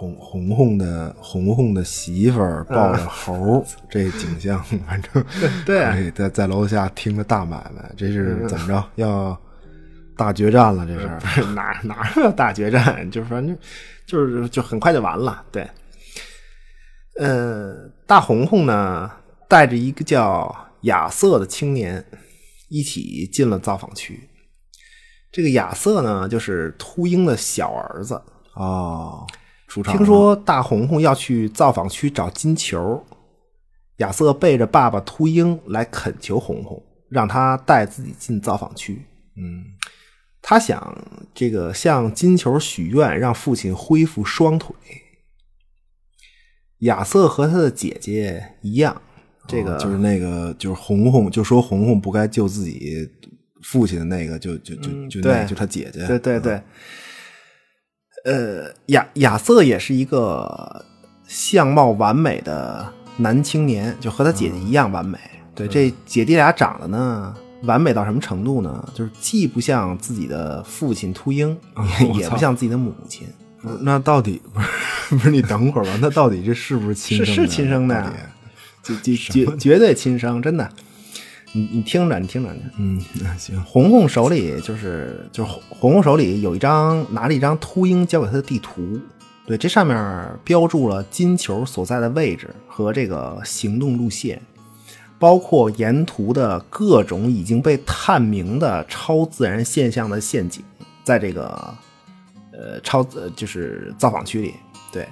[0.00, 5.22] 红红红的红红的媳妇儿抱着猴儿，这景象，反正
[5.66, 8.82] 对啊在在楼下听着大买卖，这是怎么着？
[8.94, 9.38] 要
[10.16, 11.44] 大决战了，这是。
[11.52, 13.10] 哪哪有大决战？
[13.10, 13.54] 就是反正
[14.06, 15.44] 就是就很快就完了。
[15.52, 15.68] 对，
[17.18, 19.10] 呃，大红红呢
[19.50, 20.50] 带着一个叫
[20.84, 22.02] 亚瑟的青年
[22.70, 24.18] 一起进了造访区。
[25.30, 28.18] 这个亚瑟呢，就是秃鹰的小儿子
[28.54, 29.26] 哦。
[29.70, 29.96] 出场。
[29.96, 33.02] 听说大红红要去造访区找金球，
[33.98, 39.00] 亚瑟背着爸爸秃鹰来恳求红红，让他带自己进造访区。
[39.36, 39.64] 嗯，
[40.42, 40.94] 他想
[41.32, 44.74] 这个向金球许愿，让父亲恢复双腿。
[46.80, 49.00] 亚瑟和他的姐姐一样，
[49.46, 53.08] 这个就是那个就是红红就说红红不该救自己
[53.62, 56.60] 父亲的那个，就就就就那就他姐姐，对对对。
[58.24, 60.84] 呃，亚亚瑟也是一个
[61.26, 65.18] 相貌完美的男青年，就和他姐姐一样完美。
[65.54, 68.88] 对，这姐弟俩长得呢，完美到什么程度呢？
[68.94, 71.56] 就是既不像自己的父亲秃鹰，
[72.14, 73.26] 也不像自己的母亲。
[73.80, 74.68] 那到底不是
[75.16, 75.30] 不是？
[75.30, 77.26] 你等会儿吧，那到底这是不是亲生？
[77.26, 78.12] 是是亲生的呀，
[78.82, 80.70] 绝绝绝绝对亲生，真的。
[81.52, 83.00] 你你听着，你听着，嗯，
[83.36, 83.60] 行。
[83.64, 89.00] 红红手里就是就是红红手里有一张拿了一张秃鹰交给他的地图，
[89.46, 89.96] 对，这上面
[90.44, 94.40] 标注了金球所在的位置和这个行动路线，
[95.18, 100.62] 包括沿途的各种已经被探明的超自然现象的陷阱，
[101.02, 101.74] 在这个
[102.52, 104.54] 呃超呃就是造访区里，
[104.92, 105.08] 对，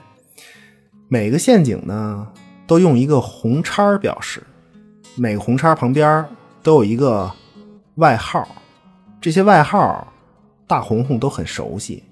[1.08, 2.28] 每个陷阱呢
[2.64, 4.40] 都用一个红叉表示。
[5.18, 6.24] 每个红叉旁边
[6.62, 7.30] 都有一个
[7.96, 8.46] 外号，
[9.20, 10.06] 这些外号
[10.66, 12.04] 大红红都很熟悉，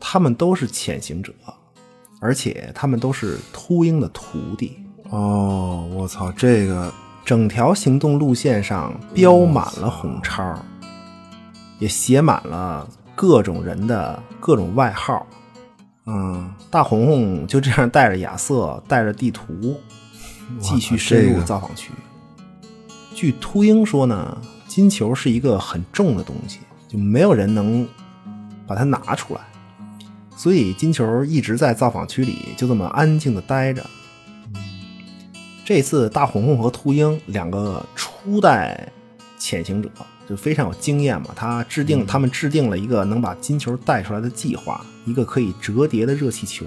[0.00, 1.32] 他们都是潜行者，
[2.20, 4.78] 而且他们都是秃鹰的徒弟。
[5.10, 6.90] 哦，我操，这个
[7.22, 10.58] 整条行动路线上标满了红叉，
[11.78, 15.26] 也写满了各种人的各种外号。
[16.06, 19.78] 嗯，大红红就这样带着亚瑟，带着地图，
[20.58, 21.90] 继续深入造访区。
[23.14, 24.36] 据秃鹰说呢，
[24.66, 26.58] 金球是一个很重的东西，
[26.88, 27.86] 就没有人能
[28.66, 29.40] 把它拿出来，
[30.36, 33.84] 所以金球一直在造访区里就这么安静的待着。
[35.64, 38.88] 这次大红红和秃鹰两个初代
[39.38, 39.88] 潜行者
[40.28, 46.66] 就非常有经验嘛，他制定他们制定了一个能把金球带出来的计划，一个可以折叠的热气球。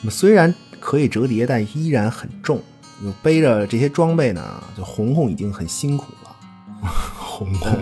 [0.00, 2.62] 那么虽然可以折叠，但依然很重。
[3.02, 6.36] 就背着这些装备呢，就红红已经很辛苦了。
[7.16, 7.78] 红红，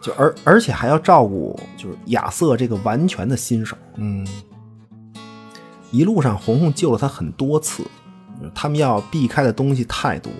[0.00, 3.76] 就而而且还要照顾，就是亚瑟这个完全的新手。
[3.96, 4.26] 嗯，
[5.90, 7.84] 一路上红红救了他很多次，
[8.54, 10.32] 他们要避开的东西太多。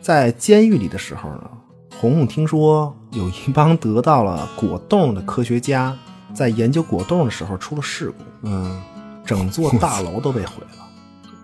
[0.00, 1.50] 在监狱里的时候呢，
[2.00, 5.96] 红红听说有一帮得到了果冻的科学家
[6.32, 8.82] 在研究果冻的时候出了事故，嗯，
[9.24, 10.83] 整座大楼都被毁了。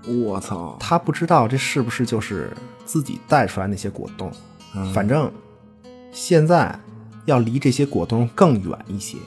[0.06, 0.76] 我操！
[0.80, 2.50] 他不知道这是不是就是
[2.84, 4.32] 自己带出来那些果冻，
[4.94, 5.30] 反正
[6.10, 6.78] 现在
[7.26, 9.18] 要离这些果冻更远一些。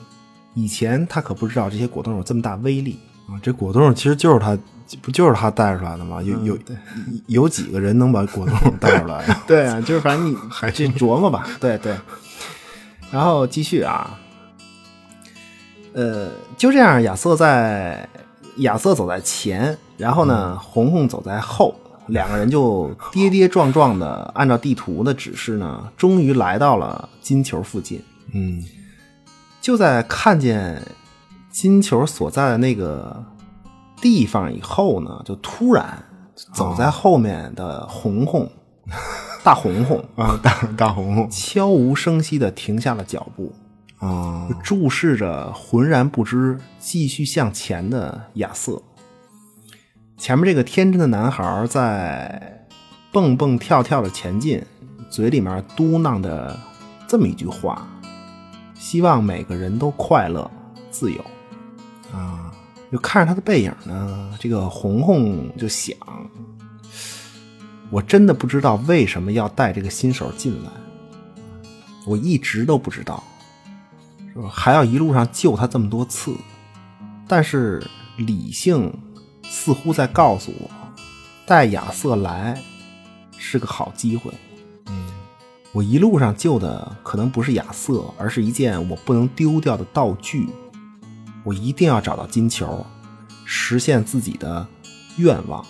[0.54, 2.98] 以前他可不知道这些果冻有这么大威力
[3.28, 3.38] 啊！
[3.42, 4.56] 这果冻其实就是他，
[5.00, 6.22] 不就是他带出来的吗？
[6.22, 6.58] 有有
[7.26, 9.24] 有几个人能把果冻带出来？
[9.46, 11.46] 对啊，就是反正你 还去琢磨吧。
[11.60, 11.96] 对对，
[13.10, 14.18] 然后继续啊，
[15.92, 18.08] 呃，就这样，亚瑟在。
[18.58, 21.74] 亚瑟走在前，然后呢，红红走在后，
[22.06, 28.02] 两个人就跌跌撞撞的按照地图的指示呢，终于来到了金球附近。
[28.32, 28.62] 嗯，
[29.60, 30.82] 就在看见
[31.50, 33.24] 金球所在的那个
[34.00, 36.04] 地方以后呢，就突然
[36.52, 38.50] 走在后面的红红，
[39.42, 43.52] 大红红 啊，大大红红悄无声息的停下了脚步。
[44.04, 44.48] 啊！
[44.62, 48.82] 注视着浑然不知、继续向前的亚瑟。
[50.18, 52.66] 前面这个天真的男孩在
[53.10, 54.62] 蹦蹦跳跳的前进，
[55.08, 56.58] 嘴里面嘟囔着
[57.08, 57.88] 这么一句话
[58.78, 60.50] ：“希望每个人都快乐、
[60.90, 61.24] 自由。”
[62.12, 62.52] 啊！
[62.92, 65.96] 就看着他的背影呢，这个红红就想：
[67.90, 70.70] 我真的不知道为什么要带这个新手进来，
[72.06, 73.24] 我一直都不知道。
[74.50, 76.34] 还要一路上救他这么多次，
[77.28, 77.84] 但是
[78.16, 78.92] 理性
[79.44, 80.70] 似乎在告诉我，
[81.46, 82.60] 带亚瑟来
[83.38, 84.32] 是个好机会。
[84.86, 85.06] 嗯，
[85.72, 90.48] 我一路上救的可能不是亚瑟，而是一件我不能丢掉的道具。
[91.44, 92.84] 我一定要找到金球，
[93.44, 94.66] 实现自己的
[95.18, 95.64] 愿望。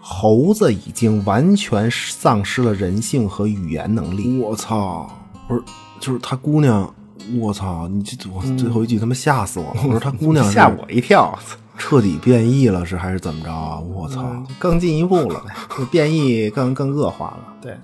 [0.00, 4.36] 猴子已经完全丧失了人性和语言能力。
[4.38, 5.08] 我操！
[5.46, 5.62] 不是，
[6.00, 6.92] 就是他姑娘。
[7.38, 7.86] 我操！
[7.88, 9.82] 你这我最后一句他妈吓死我了！
[9.86, 11.38] 我说他姑娘吓我一跳，
[11.78, 13.78] 彻底变异了是还是怎么着啊？
[13.78, 14.24] 我操！
[14.58, 15.54] 更进一步了呗，
[15.90, 17.54] 变异更更恶化了。
[17.62, 17.76] 对，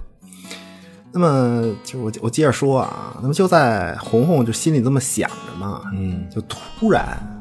[1.13, 7.41] 那么就我我接着说啊，那么就在红红就心里这么想着嘛，嗯，就突然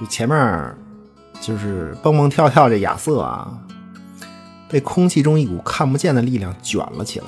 [0.00, 0.74] 就前面
[1.40, 3.58] 就是蹦蹦跳跳这亚瑟啊，
[4.68, 7.26] 被空气中一股看不见的力量卷了起来，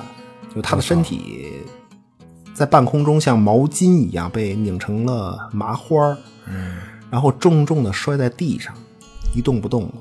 [0.53, 1.53] 就他的身体
[2.59, 6.75] 在半空中像毛巾一样被拧成了麻花儿，嗯，
[7.09, 8.75] 然后重重的摔在地上，
[9.33, 9.93] 一动不动了。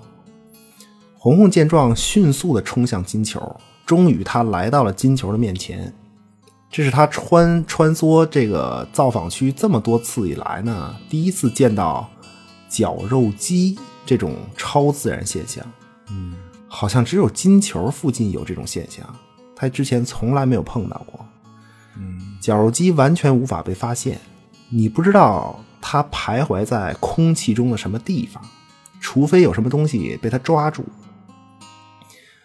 [1.17, 3.41] 红红见状，迅速的冲向金球，
[3.87, 5.95] 终于他来到了金球的面前。
[6.69, 12.11] 这是他穿穿梭这个造访区这么多次以来呢，第一次见到
[12.69, 15.65] 绞肉机这种超自然现象。
[16.11, 16.35] 嗯，
[16.67, 19.07] 好像只有金球附近有这种现象，
[19.55, 21.25] 他之前从来没有碰到过。
[22.01, 24.19] 嗯，绞肉机完全无法被发现，
[24.71, 28.43] 你不知道它徘徊在空气中的什么地方，
[29.01, 30.85] 除非有什么东西被它抓住，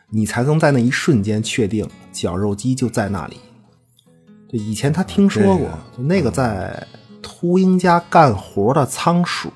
[0.09, 3.37] 你才能在那一瞬间确定绞肉机就在那里。
[4.49, 5.67] 就以前他听说过，
[5.97, 6.85] 就那个在
[7.21, 9.51] 秃鹰家干活的仓鼠，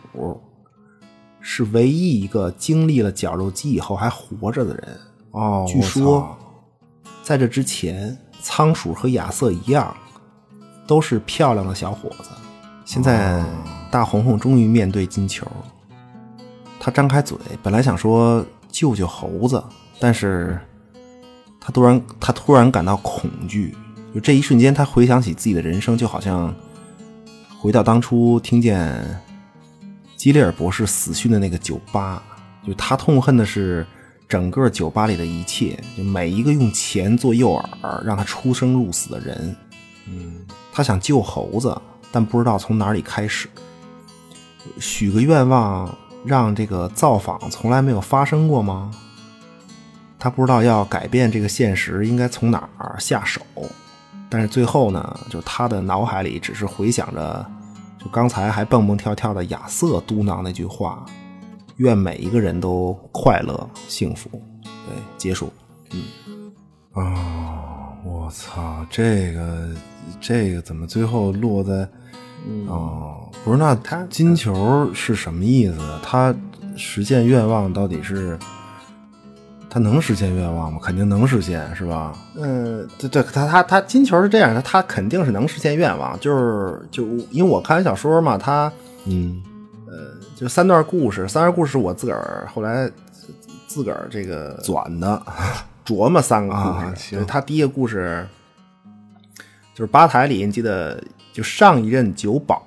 [1.39, 4.99] 是唯一一个经历了绞肉机以后还活着的人。
[5.31, 6.35] 哦，据说，
[7.21, 9.95] 在这之前，仓鼠和亚瑟一样，
[10.87, 12.29] 都是漂亮的小伙子。
[12.85, 13.43] 现在
[13.91, 15.45] 大红红终于面对金球，
[16.79, 19.61] 他张开嘴，本来想说救救猴子，
[19.99, 20.57] 但是
[21.59, 23.75] 他突然他突然感到恐惧。
[24.15, 26.55] 就这一瞬间，他回想起自己的人生，就好像
[27.59, 29.21] 回到当初听见
[30.15, 32.23] 基利尔博士死讯的那个酒吧。
[32.65, 33.85] 就他痛恨的是
[34.27, 37.49] 整个酒吧里的一切，就每一个用钱做诱
[37.81, 39.55] 饵让他出生入死的人。
[40.07, 40.45] 嗯，
[40.77, 41.75] 他想救猴子，
[42.11, 43.49] 但不知道从哪里开始。
[44.79, 45.91] 许个愿望，
[46.23, 48.91] 让这个造访从来没有发生过吗？
[50.19, 53.41] 他不知道要改变这个现实应该从哪儿下手，
[54.29, 57.43] 但是最后呢，就他的脑海里只是回想着，
[57.97, 61.03] 就刚才还蹦蹦跳跳的亚瑟嘟囔那句话
[61.77, 64.29] ：“愿每一个人都快乐幸福。”
[64.61, 65.51] 对，结束。
[65.91, 66.53] 嗯
[66.93, 69.69] 啊，我操，这个
[70.19, 71.87] 这个怎么最后落在？
[72.67, 75.77] 哦，不是，那他金球是什么意思？
[76.01, 76.33] 他
[76.77, 78.37] 实现愿望到底是？
[79.69, 80.79] 他能实现愿望吗？
[80.81, 82.17] 肯定能实现，是吧？
[82.37, 88.71] 嗯，对对，他他他金球是这样，的他肯定是能实现愿望，就是就因为我看小说嘛，他
[89.05, 89.43] 嗯
[89.85, 89.93] 呃
[90.35, 92.89] 就三段故事，三段故事是我自个儿后来
[93.67, 95.21] 自个儿这个转的，
[95.85, 96.85] 琢磨三个故事。
[96.85, 98.25] 啊行他第一个故事
[99.77, 100.99] 就是吧台里，你记得
[101.31, 102.63] 就上一任酒保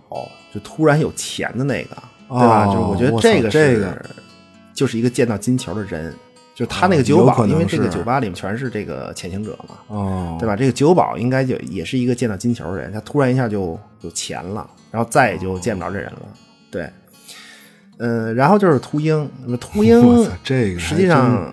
[0.55, 1.97] 就突然有钱的那个，
[2.29, 2.67] 对吧？
[2.67, 4.07] 哦就是我觉得这个是这个
[4.73, 6.15] 就是一个见到金球的人，
[6.55, 10.55] 就是他那个哦酒保，因为这个酒吧里面全是这个潜行者嘛，哦，对吧？
[10.55, 16.21] 这个酒保应该就也是一个见到金球的人，他突然一下就有钱了，然后再也就见不着这人了。
[16.71, 16.89] 对，
[17.99, 21.53] 嗯，然后就是秃鹰，秃鹰 这个实际上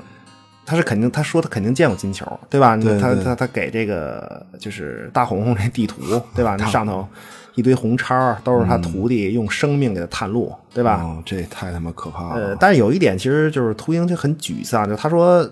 [0.67, 2.75] 他是肯定，他说他肯定见过金球，对吧？
[2.75, 6.01] 他对对他他给这个就是大红红这地图，
[6.35, 6.57] 对吧？
[6.59, 7.07] 那上头
[7.55, 11.01] 一堆红叉，都是他徒弟用生命给他探路，对吧？
[11.01, 12.57] 哦，这太他妈可怕呃，了。
[12.59, 15.49] 但是有一点，其实就是秃鹰就很沮丧，就他说，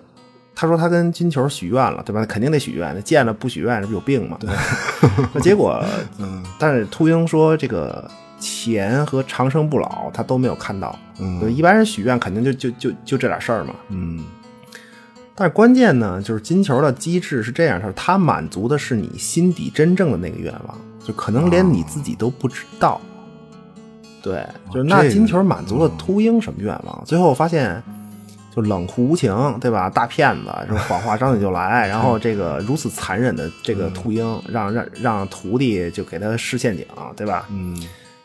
[0.53, 2.26] 他说他跟金球许愿了，对吧？
[2.26, 4.38] 肯定得许愿，那见了不许愿，这不有病吗？
[4.41, 4.49] 对。
[5.34, 5.82] 那结果，
[6.20, 8.05] 嗯但是秃鹰说这个
[8.38, 10.93] 钱和长生不老他都没有看到。
[11.20, 13.74] 嗯，一般人许愿肯定就就就就这点事儿嘛。
[13.89, 14.24] 嗯
[15.38, 23.01] 但是关键呢，就是金球的机制是这样，就是它满足的是你心底真正的那个愿望，就可能连你自己都不知道。
[24.23, 27.03] 对，就是那金球满足了秃鹰什么愿望？
[27.05, 27.83] 最后发现，
[28.55, 29.89] 就冷酷无情，对吧？
[29.89, 37.45] 大骗子，是谎话张嘴就来，然后这个如此残忍的这个秃鹰，让让让徒弟就给他施陷阱，对吧？
[37.51, 37.75] 嗯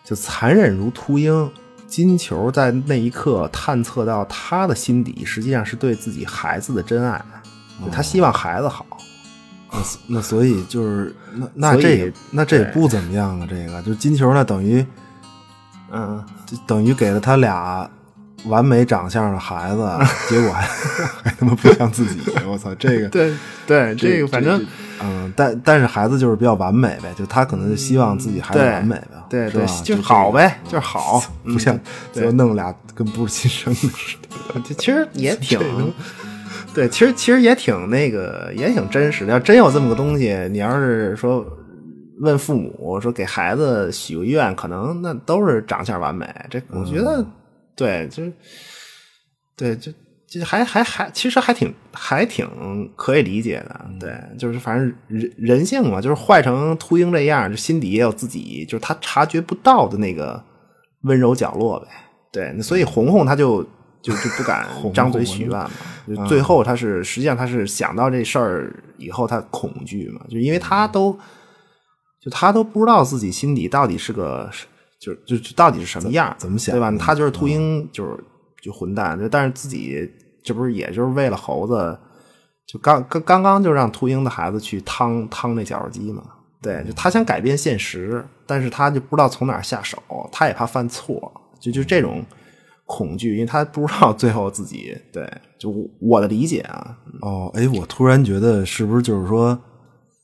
[0.04, 1.50] 就残忍如秃鹰。
[1.90, 7.20] 金球在那一刻探测到他的心底，实际上是对自己孩子的真爱，
[7.84, 8.86] 就他希望孩子好。
[9.72, 14.84] 那那所以就是那那这也那这也不怎么样啊，这个就金球呢等于
[15.90, 17.88] 嗯，就等于给了他俩
[18.46, 19.88] 完美长相的孩子，
[20.28, 20.62] 结果还
[21.22, 23.32] 还他妈不像自己，我操，这个 对
[23.66, 24.64] 对，这个反正
[25.02, 29.64] 嗯，但但是孩子就是比较完美呗，就他可能就希望自己孩子完美呗，对对？
[29.66, 31.78] 就就是好呗，就是好，不像
[32.12, 34.74] 就弄俩跟不是亲生的似的。
[34.76, 35.58] 其实也挺，
[36.74, 39.32] 对，其实其实也挺那个，也挺真实的。
[39.32, 41.44] 要真有这么个东西，你要是说
[42.20, 46.26] 问父母说给孩子许个愿，可能那都是长相完美。
[46.50, 47.24] 这我觉得，
[47.76, 48.32] 对，就是
[49.56, 49.92] 对，就
[50.26, 52.46] 就还还还，其实还挺还挺
[52.96, 60.42] 可以理解的，对，就是反正人人性嘛，就是坏成秃鹰这样，就心底也有自己，就是他察觉不到的那个
[61.02, 61.88] 温柔角落呗，
[62.30, 63.62] 对，所以红红他就
[64.02, 65.70] 就就不敢张嘴许愿嘛，
[66.06, 71.18] 就最后他是实际上他是想到这事儿以后他恐惧嘛，就因为他都
[72.22, 74.48] 就他都不知道自己心底到底是个
[75.00, 76.92] 就就就到底是什么样，怎么想对吧？
[76.98, 78.22] 他就是秃鹰，就是
[78.62, 80.08] 就混蛋，就但是自己。
[80.42, 81.98] 这不是也就是为了猴子，
[82.66, 86.22] 就刚刚刚刚就让秃鹰的孩子去趟趟那绞肉机嘛？
[86.62, 89.98] 对，就他想改变现实，但是他就不知道从哪下手，
[90.32, 91.30] 他也怕犯错，
[91.60, 92.24] 就就这种
[92.86, 95.70] 恐惧，因为他不知道最后自己对，就
[96.00, 96.96] 我的理解啊。
[97.20, 99.58] 哦，哎，我突然觉得是不是就是说，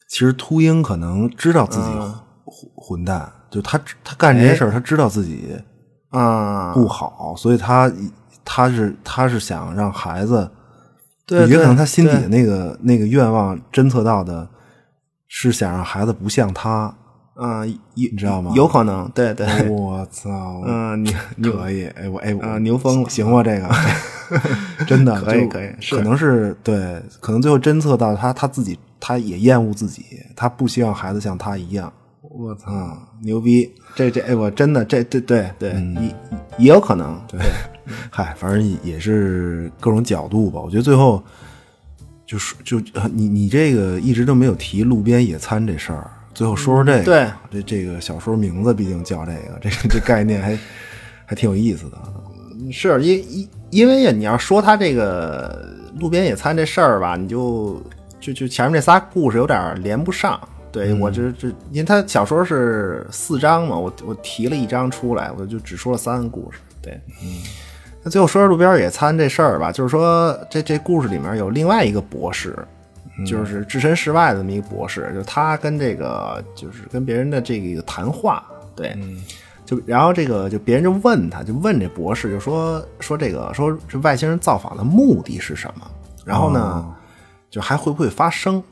[0.08, 1.88] 其实秃鹰可能知道自己
[2.46, 5.56] 混混蛋，就他他干这些事儿，他知道自己
[6.10, 7.90] 啊不好，所以他。
[8.48, 10.48] 他是他是想让孩子，
[11.26, 14.48] 对，也可能他心底的那个那个愿望侦测到的，
[15.26, 16.94] 是想让孩子不像他，
[17.34, 18.52] 啊，你知道吗？
[18.54, 19.68] 有可能，对对。
[19.68, 23.42] 我操， 嗯，你可以，哎我哎我，牛疯了，行吗？
[23.42, 23.68] 这个
[24.86, 30.04] 真的可以可以，可能是对，可能最后侦测到他他自己，他也厌恶自己，
[30.36, 31.92] 他不希望孩子像他一样。
[32.38, 32.70] 我操，
[33.22, 33.72] 牛逼！
[33.94, 36.14] 这这哎，我真的这这对对，也
[36.58, 37.18] 也有可能。
[37.26, 37.40] 对，
[38.10, 40.60] 嗨，反正也是各种角度吧。
[40.60, 41.22] 我觉得最后
[42.26, 42.78] 就是就
[43.12, 47.04] 你你这个一直都没有提路边野餐这事儿，最后说说这个。
[47.04, 50.58] 对，这这个小说名字毕竟叫这个，这这概念还
[51.24, 51.96] 还挺有意思的。
[52.70, 57.82] 是因因因为你要说他这个路边野餐这事儿吧，你就
[58.20, 60.38] 就就前面这仨故事有点连不上。
[60.76, 66.58] 对我这这，因为他小说是四章嘛，我我提了一章出来，我就只说了三个故事。
[66.82, 67.40] 对，嗯，
[68.02, 72.54] 那最后说说路边野餐这事儿吧，就是说这这故事里面有另外一个博士，
[73.26, 78.94] 就是置身事外的这么一个博士，就他跟这个就是跟别人的这个谈话，对，
[79.64, 85.90] 就然后这个就别人就问他，就问这博士，就说说这个说这外星人造访的目的是什么？
[86.22, 86.86] 然后呢，
[87.48, 88.62] 就还会不会发生？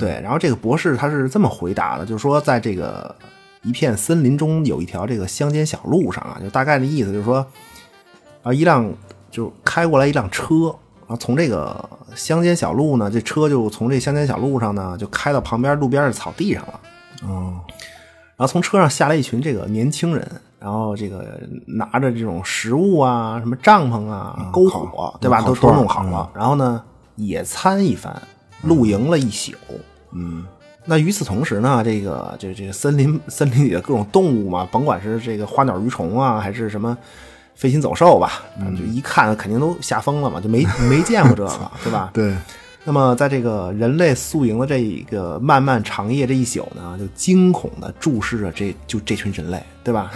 [0.00, 3.14] 对，然后这个博士他是这么回答的，就是说，在这个
[3.62, 7.46] 一片森林中有一条这个乡间小路上啊，就大概的意思就是说，
[8.42, 8.90] 啊，一辆
[9.30, 16.80] 就开过来一辆车，然后从这个乡间小路呢，这车就从这乡间小路上呢，就开到旁边路边的草地上了。
[17.22, 17.60] 嗯，
[18.36, 20.26] 然后从车上下来一群这个年轻人，
[20.58, 25.42] 然后这个拿着这种食物啊，什么帐篷啊，篝火，对吧？
[25.42, 26.82] 都都弄好了，然后呢，
[27.16, 28.22] 野餐一番。
[28.66, 29.52] 露营了一宿，
[30.12, 30.44] 嗯，
[30.84, 36.96] 那与此同时呢，这个这这个森林 森林里的各种动物嘛，甭管是这个花鸟鱼虫啊，还是什么
[37.54, 38.42] 飞禽走兽吧，
[38.78, 42.10] 就一看肯定都吓疯了嘛，就没 没见过这个， 对吧？
[42.12, 42.34] 对。
[42.86, 50.10] 那么在这个人类宿营的这一个漫漫长夜这一宿呢，就惊恐的注视着这就这群人类，对吧？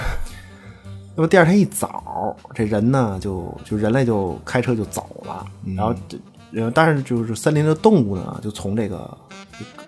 [1.17, 6.19] 那么第二天一早，这人呢就就人类就开车就走了，然后这。
[6.55, 9.15] 呃，但是就是森林的动物呢，就从这个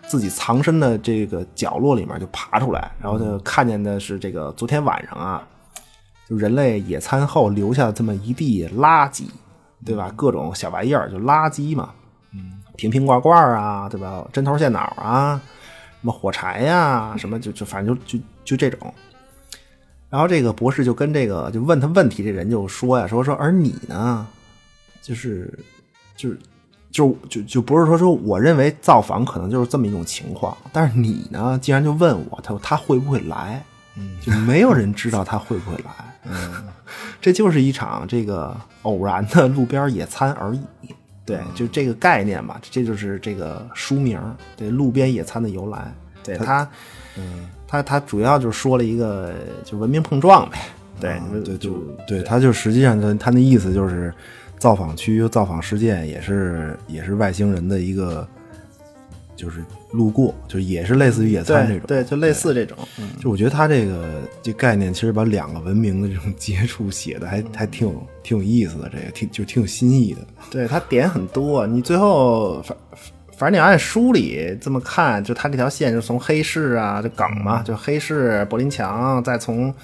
[0.07, 5.43] 自己藏身的这个角落里面就爬出来，然后就看见的是这个昨天晚上啊，
[6.29, 9.25] 就人类野餐后留下这么一地垃圾，
[9.87, 10.13] 对吧？
[10.15, 11.95] 各种小玩意儿就垃圾嘛，
[12.35, 14.23] 嗯，瓶瓶罐罐啊，对吧？
[14.31, 15.41] 针头线脑啊，
[16.03, 18.93] 什么火柴呀，什么就就反正就就就这种。
[20.11, 24.27] 然后这个博士就跟这个就问他问题这人就说呀，说说而你呢，
[25.01, 25.59] 就是
[26.15, 26.39] 就是。
[26.91, 33.63] 就就就不是说说，我认为造访可能就是这么一种情况，但是你呢，既然就问我，他说他会不会来？
[33.97, 35.93] 嗯，就没有人知道他会不会来。
[36.29, 36.65] 嗯，
[37.21, 40.61] 这就是一场这个偶然的路边野餐而已。
[41.25, 44.21] 对，就这个概念吧，这就是这个书名，
[44.57, 45.95] 对，路边野餐的由来。
[46.25, 46.69] 对他，
[47.17, 49.33] 嗯，他他主要就说了一个
[49.65, 50.59] 就文明碰撞呗。
[50.99, 51.75] 对，对，就
[52.07, 54.13] 对，他就实际上他他那意思就是。
[54.61, 58.29] 造访区、造访事件也是也是外星人的一个，
[59.35, 62.77] 就是路过，就也是类似于野餐这种，对，就类似这种。
[63.19, 70.21] 就我觉得他这个这概念，其实把两个文明的这种接触写的还还挺有挺有意思的，这个挺就挺有新意的。
[70.51, 72.77] 对他点很多，你最后反
[73.39, 79.75] 反正你按书里这么看，就他这条线就从黑市啊，这梗嘛，就黑市柏林墙，再从。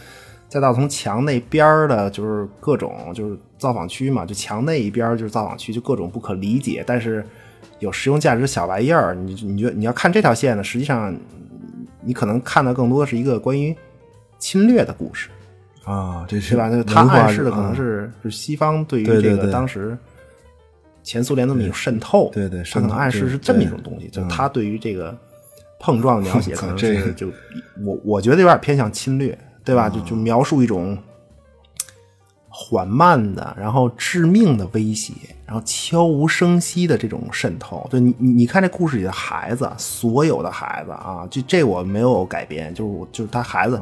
[0.49, 7.25] 再到从墙那边的，就是各种就是造访区嘛，就墙那一边就是造访区，就各种不可理解，但是
[7.79, 9.15] 有实用价值的小玩意儿。
[9.15, 10.63] 你你觉得你要看这条线呢？
[10.63, 11.17] 实际上，
[12.03, 13.75] 你可能看的更多的是一个关于
[14.39, 15.29] 侵略的故事
[15.85, 16.69] 啊，这是吧？
[16.69, 19.97] 那他暗示的可能是是西方对于这个当时
[21.03, 25.17] 前苏联那么一种渗透，对对它可能暗示是这么一种东西，对就他对于这个
[25.79, 27.29] 碰撞的描写， 可能这个是就
[27.85, 29.89] 我我觉得有点偏向侵略，对吧？
[29.89, 30.99] 就就描述一种
[32.59, 35.13] 缓慢的，然后致命的威胁，
[35.45, 37.87] 然后悄无声息的这种渗透。
[37.93, 43.79] 就你你你看这故事里的孩子，所有的孩子啊，就这我没有改编，就是我就是他孩子。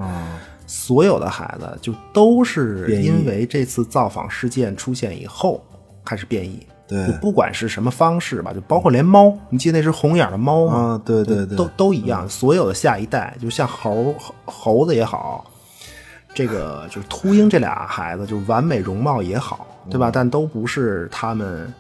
[0.67, 5.63] 所有的孩子就都是因为这次造访事件出现以后
[6.03, 10.75] 开始变异，对就不管是什么方式吧，就包括连猫，你记得那只红眼的猫吗？
[10.75, 12.27] 啊，对对对，都都一样。
[12.29, 15.45] 所有的下一代，就像猴猴猴子也好，
[16.35, 20.11] 这个就是秃鹰这俩孩子，就完美容貌也好，对嗯吧？
[20.12, 21.73] 但都不是他们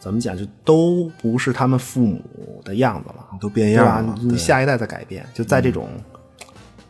[0.00, 4.14] 怎么讲，就都不是他们父母的样子了，都变样了？
[4.20, 5.88] 你下一代在改变，就在这种、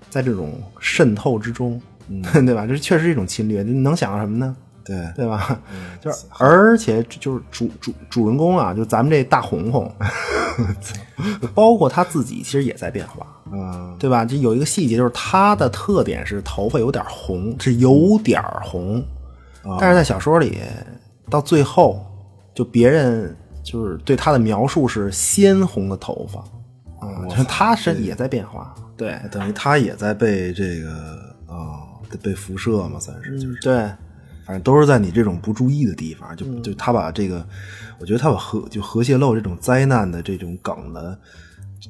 [0.08, 1.80] 在这种渗透之中，
[2.32, 2.66] 对吧？
[2.66, 3.62] 这确实是一种侵略。
[3.62, 4.56] 你能想到什么呢？
[4.84, 5.58] 对对吧？
[6.00, 9.90] 就是，而且就是主主主人公啊，就咱们这大红红，
[11.54, 14.24] 包括他自己，其实也在变化，嗯，对吧？
[14.24, 19.04] 就有一个细节，就是他的特点是头发有点红，是有点红，
[19.78, 20.58] 但是在小说里，
[21.28, 22.04] 到最后，
[22.54, 26.40] 就别人就是对他的描述是鲜红的头发，
[27.06, 30.90] 啊、就是他身体也在变化，对，等于他也在被这个
[31.46, 31.84] 啊、
[32.22, 33.60] 被辐射嘛，算是就是。
[33.60, 33.74] 对，
[34.46, 36.62] 反正都是在你这种不注意的地方，嗯。
[36.62, 37.46] 就就他把这个，
[37.98, 41.18] 我觉得他把核就核泄漏这种灾难的这种梗的，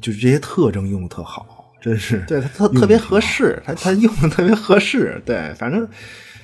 [0.04, 5.18] 就是这些特征用的特好，真是对他特特别合适，他他用的特别合适。
[5.24, 5.88] 对，反正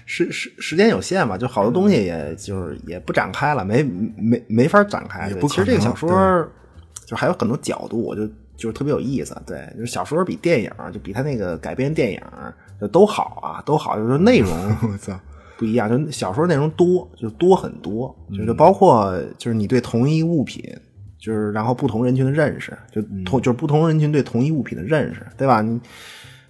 [0.07, 3.83] 时时时间有限嘛，就好多东西也就是也不展开了，没
[4.17, 5.29] 没没法展开。
[5.29, 6.11] 也不其实这个小说
[7.05, 8.27] 就还有很多角度，我就
[8.57, 9.37] 就是特别有意思。
[9.47, 12.21] 对，就是小说比电影就比他那个改编电影
[12.81, 14.51] 就都好啊，都好，就是内容
[14.91, 15.21] 我操，
[15.59, 20.65] 不一样，就小说内容多，就多很多，就是包括就是你对同一物品，
[21.21, 25.61] 就是然后不同人群的认识，就同、就是不同人群对同一物品的认识，对吧？
[25.61, 25.73] 你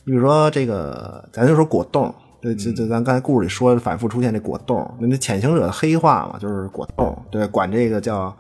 [0.05, 2.14] 你比如说这个，咱就说果冻。
[2.42, 8.34] 这这这，咱刚才故事里说反复出现这果冻，那那潜行者的黑化嘛，就是果冻，对，管这个叫，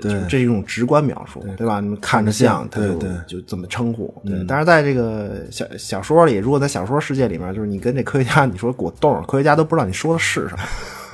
[0.00, 1.78] 就这是一种直观描述，对吧？
[1.78, 4.14] 你们看着像，他就对对就这么称呼。
[4.24, 10.62] 对，但是在这个小小说里，如果在小说世界里面，就是你跟这科学家你说果冻，科学家都不知道你说的是什么。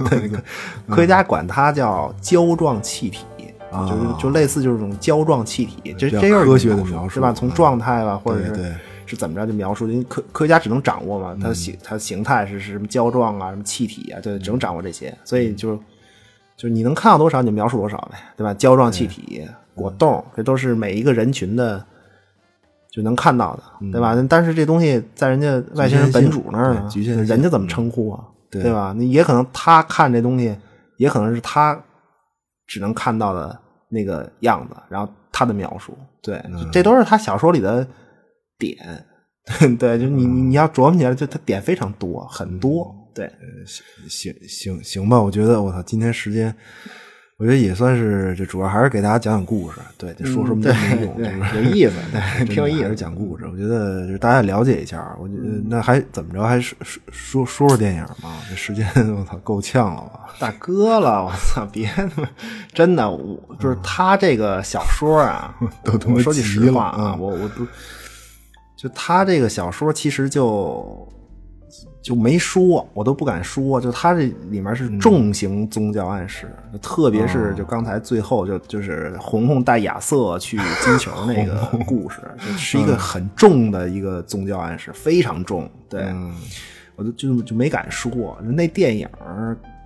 [0.09, 0.31] 对，
[0.89, 3.25] 科学家管它叫胶状气体。
[3.89, 7.33] 就是就类似就是这种胶状气体，这这又是科学的描述对吧？
[7.33, 8.75] 从状态吧，或者是对对
[9.07, 15.77] 是怎么着就描述，因为科科学家只能掌握嘛，它形它的形态是是什么胶状啊，什么气体啊，对，只能掌握这些，所以就
[16.57, 18.55] 就是你能看到多少，你就描述多少呗，对吧？
[18.55, 21.85] 胶状气体、果冻，这都是每一个人群的
[22.91, 24.15] 就能看到的，对吧？
[24.29, 26.89] 但是这东西在人家外星人本主那儿呢，
[27.27, 28.21] 人家怎么称呼啊？
[28.51, 28.95] 对吧？
[28.97, 30.55] 那也可能他看这东西，
[30.99, 31.79] 也可能是他
[32.73, 36.43] 只能看到的那个样子，然后他的描述，对，
[36.73, 37.87] 这都是他小说里的
[38.59, 38.79] 点。
[39.79, 42.91] 对，就你你你要琢磨起来，就他点非常多，很多。
[43.15, 43.31] 对，
[44.09, 46.57] 行行行吧，我觉得我操，今天时间，
[47.43, 52.95] 我觉得也算是，这主要还是给大家讲讲故事，对，这说什么都没用，对有意思，对， 挺有意思。
[52.95, 53.45] 讲故事。
[53.51, 58.31] 我觉得就是大家了解一下，我觉得那还怎么着，还说说说说说电影嘛？
[58.49, 58.87] 这时间
[59.19, 60.21] 我操够呛了吧？
[60.39, 61.67] 大哥了，我操！
[61.73, 62.29] 别他妈，
[62.73, 65.53] 真的，我就是他这个小说啊，
[65.83, 67.67] 都他妈我说句实话啊我我不，
[68.77, 71.09] 就他这个小说其实就
[72.03, 81.55] 就没说，我都不敢说，就他这里面是重型宗教暗示，就特别是就刚才最后就就是红红带亚瑟去金球那个
[81.87, 86.03] 故事，就 是一个很重的一个宗教暗示，非常重，对。
[86.03, 86.35] 嗯，
[86.97, 88.37] 我就就就没敢说。
[88.43, 89.09] 那电影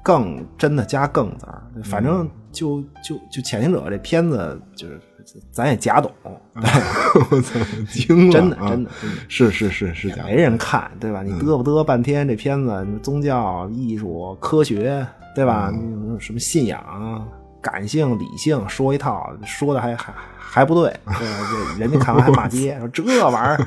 [0.03, 5.01] 更真的加更字儿，反正就就就《潜行者》这片子，就是
[5.51, 6.11] 咱也假懂，
[6.55, 7.59] 我操，
[7.93, 8.69] 惊了，真的啊。
[8.69, 9.21] 真的真的。
[9.29, 11.23] 是是是是假，没人看，对吧？
[11.23, 15.73] 你嘚吧嘚半天，这片子宗教、艺术、科学，对吧？
[16.19, 17.27] 什么信仰、
[17.61, 21.51] 感性、理性，说一套，说的还还还不对，对吧？
[21.75, 23.67] 这人家看完还骂街， 说这玩意儿，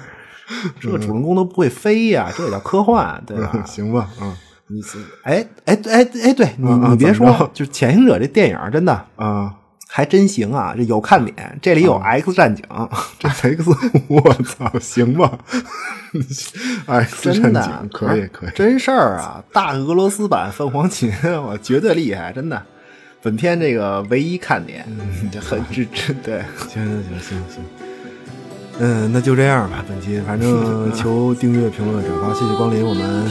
[0.79, 3.63] 这主人公都不会飞呀，这也叫科幻，对吧？
[3.67, 4.35] 行吧，嗯。
[4.71, 7.25] 你是哎哎哎哎，对你啊你别说，
[7.55, 9.51] 就是《潜行者》这电影真的啊，
[9.91, 11.57] 还真行啊，这有看点。
[11.61, 12.63] 这里有 X 战警，
[13.17, 13.63] 这 X，
[14.07, 15.39] 我操，行吧
[16.85, 19.43] ，X 真的战警可以可以，真事儿啊！
[19.51, 21.11] 大俄罗斯版凤凰琴，
[21.43, 22.61] 我绝对厉害，真的。
[23.21, 24.85] 本片这个唯一看点，
[25.31, 27.63] 这很这这对，行行行行行，
[28.77, 29.83] 嗯，那就这样吧。
[29.89, 33.27] 本期反正求订阅、评论、转发，谢谢光临，我们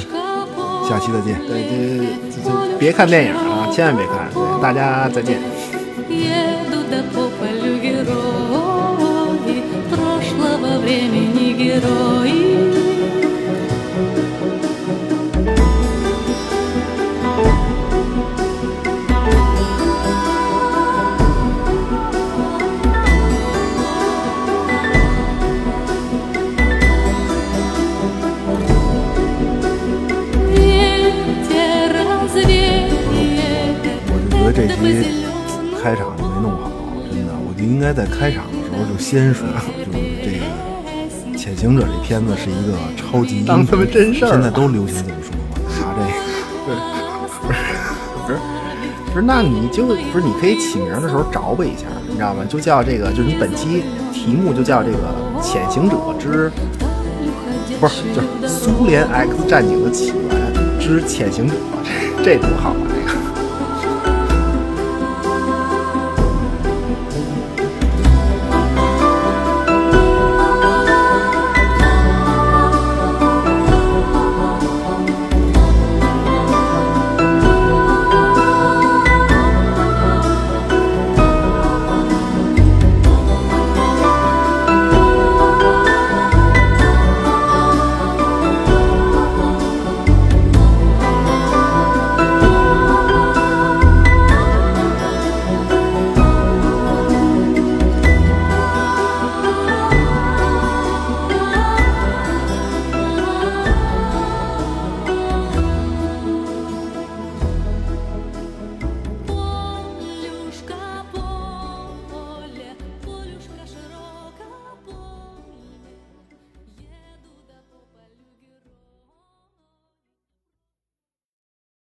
[0.87, 1.39] 下期再见。
[1.47, 4.29] 对这这这别看电影啊，千万别看。
[4.35, 5.41] 对，大家再见。
[37.79, 39.47] 应该在开场的时候就先说，
[39.87, 40.45] 就是这个
[41.39, 46.01] 《潜行者》这片子是一个超级英雄，当他们真事儿现在都流行这么说嘛，拿这
[46.73, 46.77] 个。
[47.47, 48.35] 不是，
[49.15, 52.45] 不是，那你就不是你可以起名的时候找我一下，你知道吗？
[52.49, 54.99] 就叫这个，就是你本期题目就叫这个
[55.41, 56.51] 《潜行者之》，
[57.79, 61.55] 不是，就是苏联 X 战警的起源之潜行者，
[62.25, 62.98] 这多好啊！